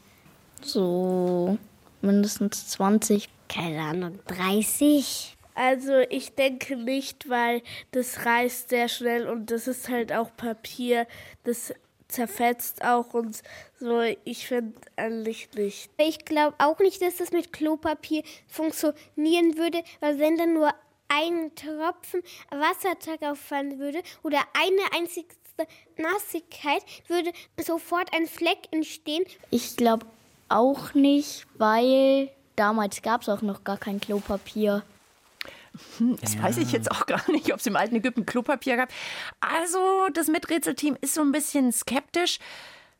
So 0.63 1.59
mindestens 2.01 2.69
20. 2.69 3.29
Keine 3.49 3.81
Ahnung, 3.81 4.19
30. 4.27 5.37
Also 5.61 5.99
ich 6.09 6.35
denke 6.37 6.75
nicht, 6.75 7.29
weil 7.29 7.61
das 7.91 8.25
reißt 8.25 8.71
sehr 8.71 8.89
schnell 8.89 9.29
und 9.29 9.51
das 9.51 9.69
ist 9.69 9.91
halt 9.91 10.11
auch 10.11 10.35
Papier, 10.35 11.07
das 11.45 11.75
zerfetzt 12.09 12.83
auch 12.83 13.13
und 13.13 13.43
so. 13.79 14.01
Ich 14.25 14.47
finde 14.47 14.81
eigentlich 14.97 15.51
nicht. 15.55 15.91
Ich 15.99 16.25
glaube 16.25 16.55
auch 16.57 16.79
nicht, 16.79 17.03
dass 17.03 17.19
das 17.19 17.31
mit 17.33 17.53
Klopapier 17.53 18.23
funktionieren 18.49 19.59
würde, 19.59 19.83
weil 20.01 20.19
wenn 20.19 20.39
dann 20.39 20.55
nur 20.55 20.73
ein 21.09 21.55
Tropfen 21.55 22.23
Wasser 22.51 22.95
darauf 23.19 23.39
fallen 23.39 23.79
würde 23.79 24.03
oder 24.23 24.39
eine 24.55 24.99
einzige 24.99 25.29
Nassigkeit, 25.99 26.83
würde 27.07 27.33
sofort 27.63 28.15
ein 28.15 28.27
Fleck 28.27 28.61
entstehen. 28.71 29.25
Ich 29.51 29.77
glaube 29.77 30.07
auch 30.49 30.95
nicht, 30.95 31.47
weil 31.59 32.31
damals 32.57 33.03
gab 33.03 33.21
es 33.21 33.29
auch 33.29 33.43
noch 33.43 33.63
gar 33.63 33.77
kein 33.77 34.01
Klopapier. 34.01 34.85
Hm, 35.99 36.17
das 36.21 36.35
ja. 36.35 36.43
weiß 36.43 36.59
ich 36.59 36.73
jetzt 36.73 36.91
auch 36.91 37.07
gar 37.07 37.31
nicht, 37.31 37.53
ob 37.53 37.61
es 37.61 37.67
im 37.67 37.77
alten 37.77 37.97
Ägypten 37.97 38.27
Klopapier 38.27 38.77
gab. 38.77 38.91
Also, 39.41 40.09
das 40.15 40.29
Miträtselteam 40.29 40.97
ist 41.01 41.15
so 41.15 41.23
ein 41.23 41.33
bisschen 41.33 41.73
skeptisch. 41.73 42.39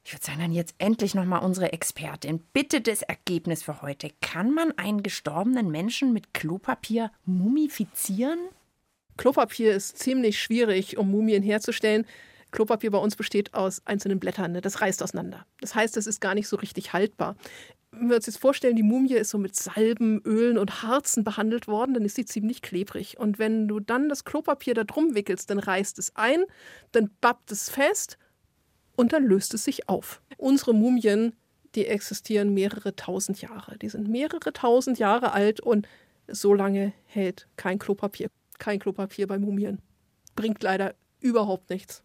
Ich 0.05 0.15
würde 0.15 0.25
sagen, 0.25 0.41
dann 0.41 0.53
jetzt 0.53 0.75
endlich 0.79 1.15
nochmal 1.15 1.43
unsere 1.43 1.73
Expertin. 1.73 2.41
Bitte 2.53 2.81
das 2.81 3.03
Ergebnis 3.03 3.63
für 3.63 3.83
heute. 3.83 4.11
Kann 4.23 4.53
man 4.53 4.73
einen 4.79 5.03
gestorbenen 5.03 5.71
Menschen 5.71 6.13
mit 6.13 6.33
Klopapier 6.33 7.13
mumifizieren? 7.27 8.39
Klopapier 9.19 9.75
ist 9.75 9.99
ziemlich 9.99 10.41
schwierig, 10.41 10.97
um 10.97 11.11
Mumien 11.11 11.43
herzustellen. 11.43 12.07
Klopapier 12.51 12.91
bei 12.91 12.99
uns 12.99 13.17
besteht 13.17 13.55
aus 13.55 13.87
einzelnen 13.87 14.19
Blättern, 14.19 14.53
ne? 14.53 14.61
das 14.61 14.81
reißt 14.81 15.03
auseinander. 15.03 15.47
Das 15.61 15.75
heißt, 15.75 15.97
es 15.97 16.07
ist 16.07 16.21
gar 16.21 16.35
nicht 16.35 16.49
so 16.49 16.57
richtig 16.57 16.93
haltbar. 16.93 17.37
Wenn 17.93 18.09
wir 18.09 18.17
uns 18.17 18.27
jetzt 18.27 18.39
vorstellen, 18.39 18.77
die 18.77 18.85
Mumie 18.85 19.15
ist 19.15 19.31
so 19.31 19.39
mit 19.39 19.57
Salben, 19.57 20.23
Ölen 20.25 20.59
und 20.59 20.83
Harzen 20.83 21.25
behandelt 21.25 21.67
worden, 21.67 21.95
dann 21.95 22.05
ist 22.05 22.15
sie 22.15 22.25
ziemlich 22.25 22.63
klebrig. 22.63 23.19
Und 23.19 23.39
wenn 23.39 23.67
du 23.67 23.81
dann 23.81 24.09
das 24.09 24.25
Klopapier 24.25 24.75
da 24.75 24.85
drum 24.85 25.15
wickelst, 25.15 25.51
dann 25.51 25.59
reißt 25.59 25.99
es 25.99 26.15
ein, 26.15 26.45
dann 26.93 27.11
bappt 27.21 27.51
es 27.51 27.69
fest 27.69 28.17
und 28.95 29.13
dann 29.13 29.25
löst 29.25 29.55
es 29.55 29.65
sich 29.65 29.89
auf. 29.89 30.23
Unsere 30.37 30.73
Mumien, 30.73 31.33
die 31.75 31.87
existieren 31.87 32.55
mehrere 32.55 32.95
tausend 32.95 33.41
Jahre. 33.41 33.77
Die 33.79 33.89
sind 33.89 34.09
mehrere 34.09 34.53
tausend 34.53 34.99
Jahre 34.99 35.33
alt 35.33 35.61
und 35.61 35.89
so 36.29 36.55
lange 36.55 36.93
hält 37.07 37.49
kein 37.57 37.79
Klopapier. 37.79 38.31
Kein 38.59 38.79
Klopapier 38.79 39.27
bei 39.27 39.39
Mumien. 39.39 39.81
Bringt 40.37 40.63
leider 40.63 40.95
überhaupt 41.21 41.71
nichts. 41.71 42.03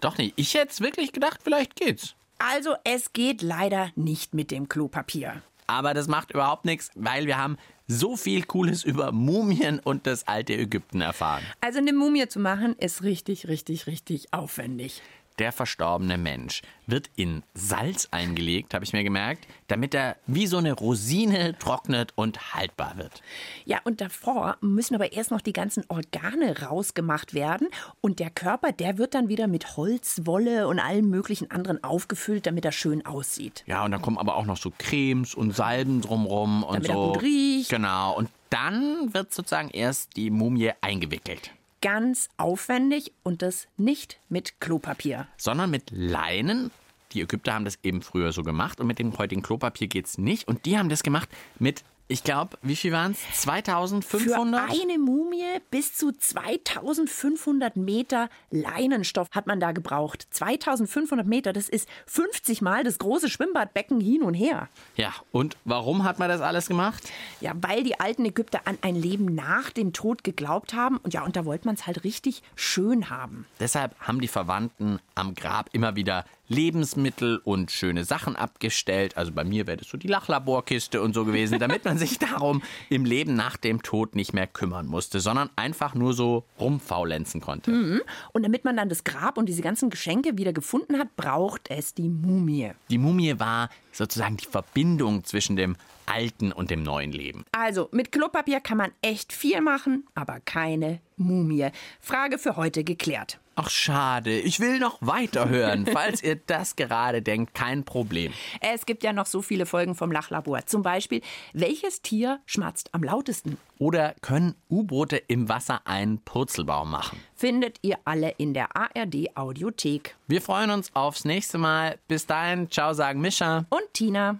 Doch 0.00 0.16
nicht. 0.16 0.34
Ich 0.36 0.54
hätte 0.54 0.82
wirklich 0.82 1.12
gedacht, 1.12 1.40
vielleicht 1.42 1.76
geht's. 1.76 2.14
Also 2.38 2.74
es 2.84 3.12
geht 3.12 3.42
leider 3.42 3.90
nicht 3.96 4.32
mit 4.32 4.50
dem 4.50 4.68
Klopapier. 4.68 5.42
Aber 5.66 5.92
das 5.92 6.08
macht 6.08 6.30
überhaupt 6.30 6.64
nichts, 6.64 6.90
weil 6.94 7.26
wir 7.26 7.36
haben 7.36 7.58
so 7.88 8.16
viel 8.16 8.44
Cooles 8.44 8.84
über 8.84 9.12
Mumien 9.12 9.80
und 9.80 10.06
das 10.06 10.28
alte 10.28 10.54
Ägypten 10.54 11.00
erfahren. 11.00 11.42
Also 11.60 11.78
eine 11.78 11.92
Mumie 11.92 12.28
zu 12.28 12.38
machen 12.38 12.74
ist 12.78 13.02
richtig, 13.02 13.48
richtig, 13.48 13.86
richtig 13.86 14.32
aufwendig 14.32 15.02
der 15.38 15.52
verstorbene 15.52 16.18
Mensch 16.18 16.62
wird 16.86 17.10
in 17.16 17.42
Salz 17.54 18.08
eingelegt, 18.10 18.74
habe 18.74 18.84
ich 18.84 18.92
mir 18.92 19.04
gemerkt, 19.04 19.46
damit 19.68 19.94
er 19.94 20.16
wie 20.26 20.46
so 20.46 20.56
eine 20.56 20.72
Rosine 20.72 21.56
trocknet 21.58 22.12
und 22.16 22.54
haltbar 22.54 22.96
wird. 22.96 23.22
Ja, 23.64 23.80
und 23.84 24.00
davor 24.00 24.56
müssen 24.60 24.94
aber 24.94 25.12
erst 25.12 25.30
noch 25.30 25.40
die 25.40 25.52
ganzen 25.52 25.84
Organe 25.88 26.62
rausgemacht 26.62 27.34
werden 27.34 27.68
und 28.00 28.18
der 28.20 28.30
Körper, 28.30 28.72
der 28.72 28.98
wird 28.98 29.14
dann 29.14 29.28
wieder 29.28 29.46
mit 29.46 29.76
Holz, 29.76 30.22
Wolle 30.24 30.68
und 30.68 30.78
allem 30.78 31.10
möglichen 31.10 31.50
anderen 31.50 31.84
aufgefüllt, 31.84 32.46
damit 32.46 32.64
er 32.64 32.72
schön 32.72 33.04
aussieht. 33.04 33.64
Ja, 33.66 33.84
und 33.84 33.90
dann 33.90 34.02
kommen 34.02 34.18
aber 34.18 34.36
auch 34.36 34.46
noch 34.46 34.56
so 34.56 34.72
Cremes 34.78 35.34
und 35.34 35.54
Salben 35.54 36.00
drumrum 36.00 36.62
und 36.62 36.74
damit 36.74 36.86
so. 36.86 36.92
Er 36.92 37.12
gut 37.12 37.22
riecht. 37.22 37.70
Genau, 37.70 38.16
und 38.16 38.30
dann 38.50 39.12
wird 39.12 39.32
sozusagen 39.34 39.68
erst 39.70 40.16
die 40.16 40.30
Mumie 40.30 40.72
eingewickelt 40.80 41.52
ganz 41.80 42.28
aufwendig 42.36 43.12
und 43.22 43.42
das 43.42 43.68
nicht 43.76 44.18
mit 44.28 44.60
Klopapier. 44.60 45.26
Sondern 45.36 45.70
mit 45.70 45.90
Leinen. 45.90 46.70
Die 47.12 47.22
Ägypter 47.22 47.54
haben 47.54 47.64
das 47.64 47.78
eben 47.82 48.02
früher 48.02 48.32
so 48.32 48.42
gemacht 48.42 48.80
und 48.80 48.86
mit 48.86 48.98
dem 48.98 49.16
heutigen 49.16 49.42
Klopapier 49.42 49.88
geht 49.88 50.06
es 50.06 50.18
nicht. 50.18 50.46
Und 50.46 50.66
die 50.66 50.78
haben 50.78 50.88
das 50.88 51.02
gemacht 51.02 51.28
mit 51.58 51.84
ich 52.10 52.24
glaube, 52.24 52.56
wie 52.62 52.74
viel 52.74 52.90
waren 52.92 53.12
es? 53.12 53.42
2500? 53.42 54.70
Für 54.70 54.82
eine 54.82 54.98
Mumie 54.98 55.60
bis 55.70 55.94
zu 55.94 56.10
2500 56.10 57.76
Meter 57.76 58.30
Leinenstoff 58.50 59.28
hat 59.32 59.46
man 59.46 59.60
da 59.60 59.72
gebraucht. 59.72 60.26
2500 60.30 61.26
Meter, 61.26 61.52
das 61.52 61.68
ist 61.68 61.86
50 62.06 62.62
Mal 62.62 62.82
das 62.82 62.98
große 62.98 63.28
Schwimmbadbecken 63.28 64.00
hin 64.00 64.22
und 64.22 64.32
her. 64.32 64.68
Ja, 64.96 65.14
und 65.32 65.58
warum 65.66 66.04
hat 66.04 66.18
man 66.18 66.30
das 66.30 66.40
alles 66.40 66.66
gemacht? 66.68 67.12
Ja, 67.42 67.52
weil 67.60 67.82
die 67.82 68.00
alten 68.00 68.24
Ägypter 68.24 68.62
an 68.64 68.78
ein 68.80 68.96
Leben 68.96 69.26
nach 69.34 69.68
dem 69.68 69.92
Tod 69.92 70.24
geglaubt 70.24 70.72
haben. 70.72 70.96
Und 70.96 71.12
ja, 71.12 71.22
und 71.24 71.36
da 71.36 71.44
wollte 71.44 71.66
man 71.66 71.74
es 71.74 71.86
halt 71.86 72.04
richtig 72.04 72.42
schön 72.56 73.10
haben. 73.10 73.46
Deshalb 73.60 73.94
haben 74.00 74.22
die 74.22 74.28
Verwandten 74.28 74.98
am 75.14 75.34
Grab 75.34 75.68
immer 75.72 75.94
wieder 75.94 76.24
Lebensmittel 76.48 77.40
und 77.44 77.70
schöne 77.70 78.04
Sachen 78.04 78.36
abgestellt. 78.36 79.16
Also 79.16 79.32
bei 79.32 79.44
mir 79.44 79.66
wäre 79.66 79.76
das 79.78 79.88
so 79.88 79.98
die 79.98 80.08
Lachlaborkiste 80.08 81.00
und 81.02 81.14
so 81.14 81.24
gewesen, 81.24 81.58
damit 81.60 81.84
man 81.84 81.98
sich 81.98 82.18
darum 82.18 82.62
im 82.88 83.04
Leben 83.04 83.34
nach 83.34 83.56
dem 83.56 83.82
Tod 83.82 84.14
nicht 84.14 84.32
mehr 84.32 84.46
kümmern 84.46 84.86
musste, 84.86 85.20
sondern 85.20 85.50
einfach 85.56 85.94
nur 85.94 86.14
so 86.14 86.44
rumfaulenzen 86.58 87.40
konnte. 87.40 87.70
Mhm. 87.70 88.00
Und 88.32 88.42
damit 88.42 88.64
man 88.64 88.76
dann 88.76 88.88
das 88.88 89.04
Grab 89.04 89.38
und 89.38 89.46
diese 89.46 89.62
ganzen 89.62 89.90
Geschenke 89.90 90.38
wieder 90.38 90.52
gefunden 90.52 90.98
hat, 90.98 91.16
braucht 91.16 91.70
es 91.70 91.94
die 91.94 92.08
Mumie. 92.08 92.72
Die 92.90 92.98
Mumie 92.98 93.38
war 93.38 93.68
sozusagen 93.92 94.36
die 94.36 94.46
Verbindung 94.46 95.24
zwischen 95.24 95.56
dem 95.56 95.76
alten 96.06 96.52
und 96.52 96.70
dem 96.70 96.82
neuen 96.82 97.12
Leben. 97.12 97.44
Also, 97.52 97.88
mit 97.92 98.12
Klopapier 98.12 98.60
kann 98.60 98.78
man 98.78 98.92
echt 99.02 99.32
viel 99.32 99.60
machen, 99.60 100.06
aber 100.14 100.40
keine 100.40 101.00
Mumie. 101.16 101.68
Frage 102.00 102.38
für 102.38 102.56
heute 102.56 102.84
geklärt. 102.84 103.38
Ach 103.60 103.70
schade, 103.70 104.38
ich 104.38 104.60
will 104.60 104.78
noch 104.78 104.98
weiterhören. 105.00 105.84
Falls 105.92 106.22
ihr 106.22 106.36
das 106.36 106.76
gerade 106.76 107.22
denkt, 107.22 107.54
kein 107.54 107.82
Problem. 107.82 108.32
Es 108.60 108.86
gibt 108.86 109.02
ja 109.02 109.12
noch 109.12 109.26
so 109.26 109.42
viele 109.42 109.66
Folgen 109.66 109.96
vom 109.96 110.12
Lachlabor. 110.12 110.64
Zum 110.66 110.82
Beispiel, 110.82 111.22
welches 111.54 112.00
Tier 112.00 112.38
schmatzt 112.46 112.94
am 112.94 113.02
lautesten? 113.02 113.58
Oder 113.80 114.14
können 114.20 114.54
U-Boote 114.70 115.16
im 115.16 115.48
Wasser 115.48 115.80
einen 115.88 116.20
Purzelbaum 116.20 116.88
machen? 116.88 117.18
Findet 117.34 117.78
ihr 117.82 117.98
alle 118.04 118.30
in 118.38 118.54
der 118.54 118.76
ARD 118.76 119.36
Audiothek. 119.36 120.14
Wir 120.28 120.40
freuen 120.40 120.70
uns 120.70 120.94
aufs 120.94 121.24
nächste 121.24 121.58
Mal. 121.58 121.98
Bis 122.06 122.26
dahin, 122.26 122.70
ciao 122.70 122.92
sagen 122.92 123.20
Mischa 123.20 123.66
und 123.70 123.92
Tina. 123.92 124.38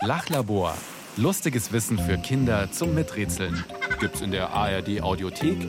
Lachlabor. 0.00 0.76
Lustiges 1.16 1.72
Wissen 1.72 2.00
für 2.00 2.18
Kinder 2.18 2.72
zum 2.72 2.96
Miträtseln. 2.96 3.64
Gibt's 4.00 4.22
in 4.22 4.32
der 4.32 4.50
ARD 4.50 5.00
Audiothek 5.00 5.68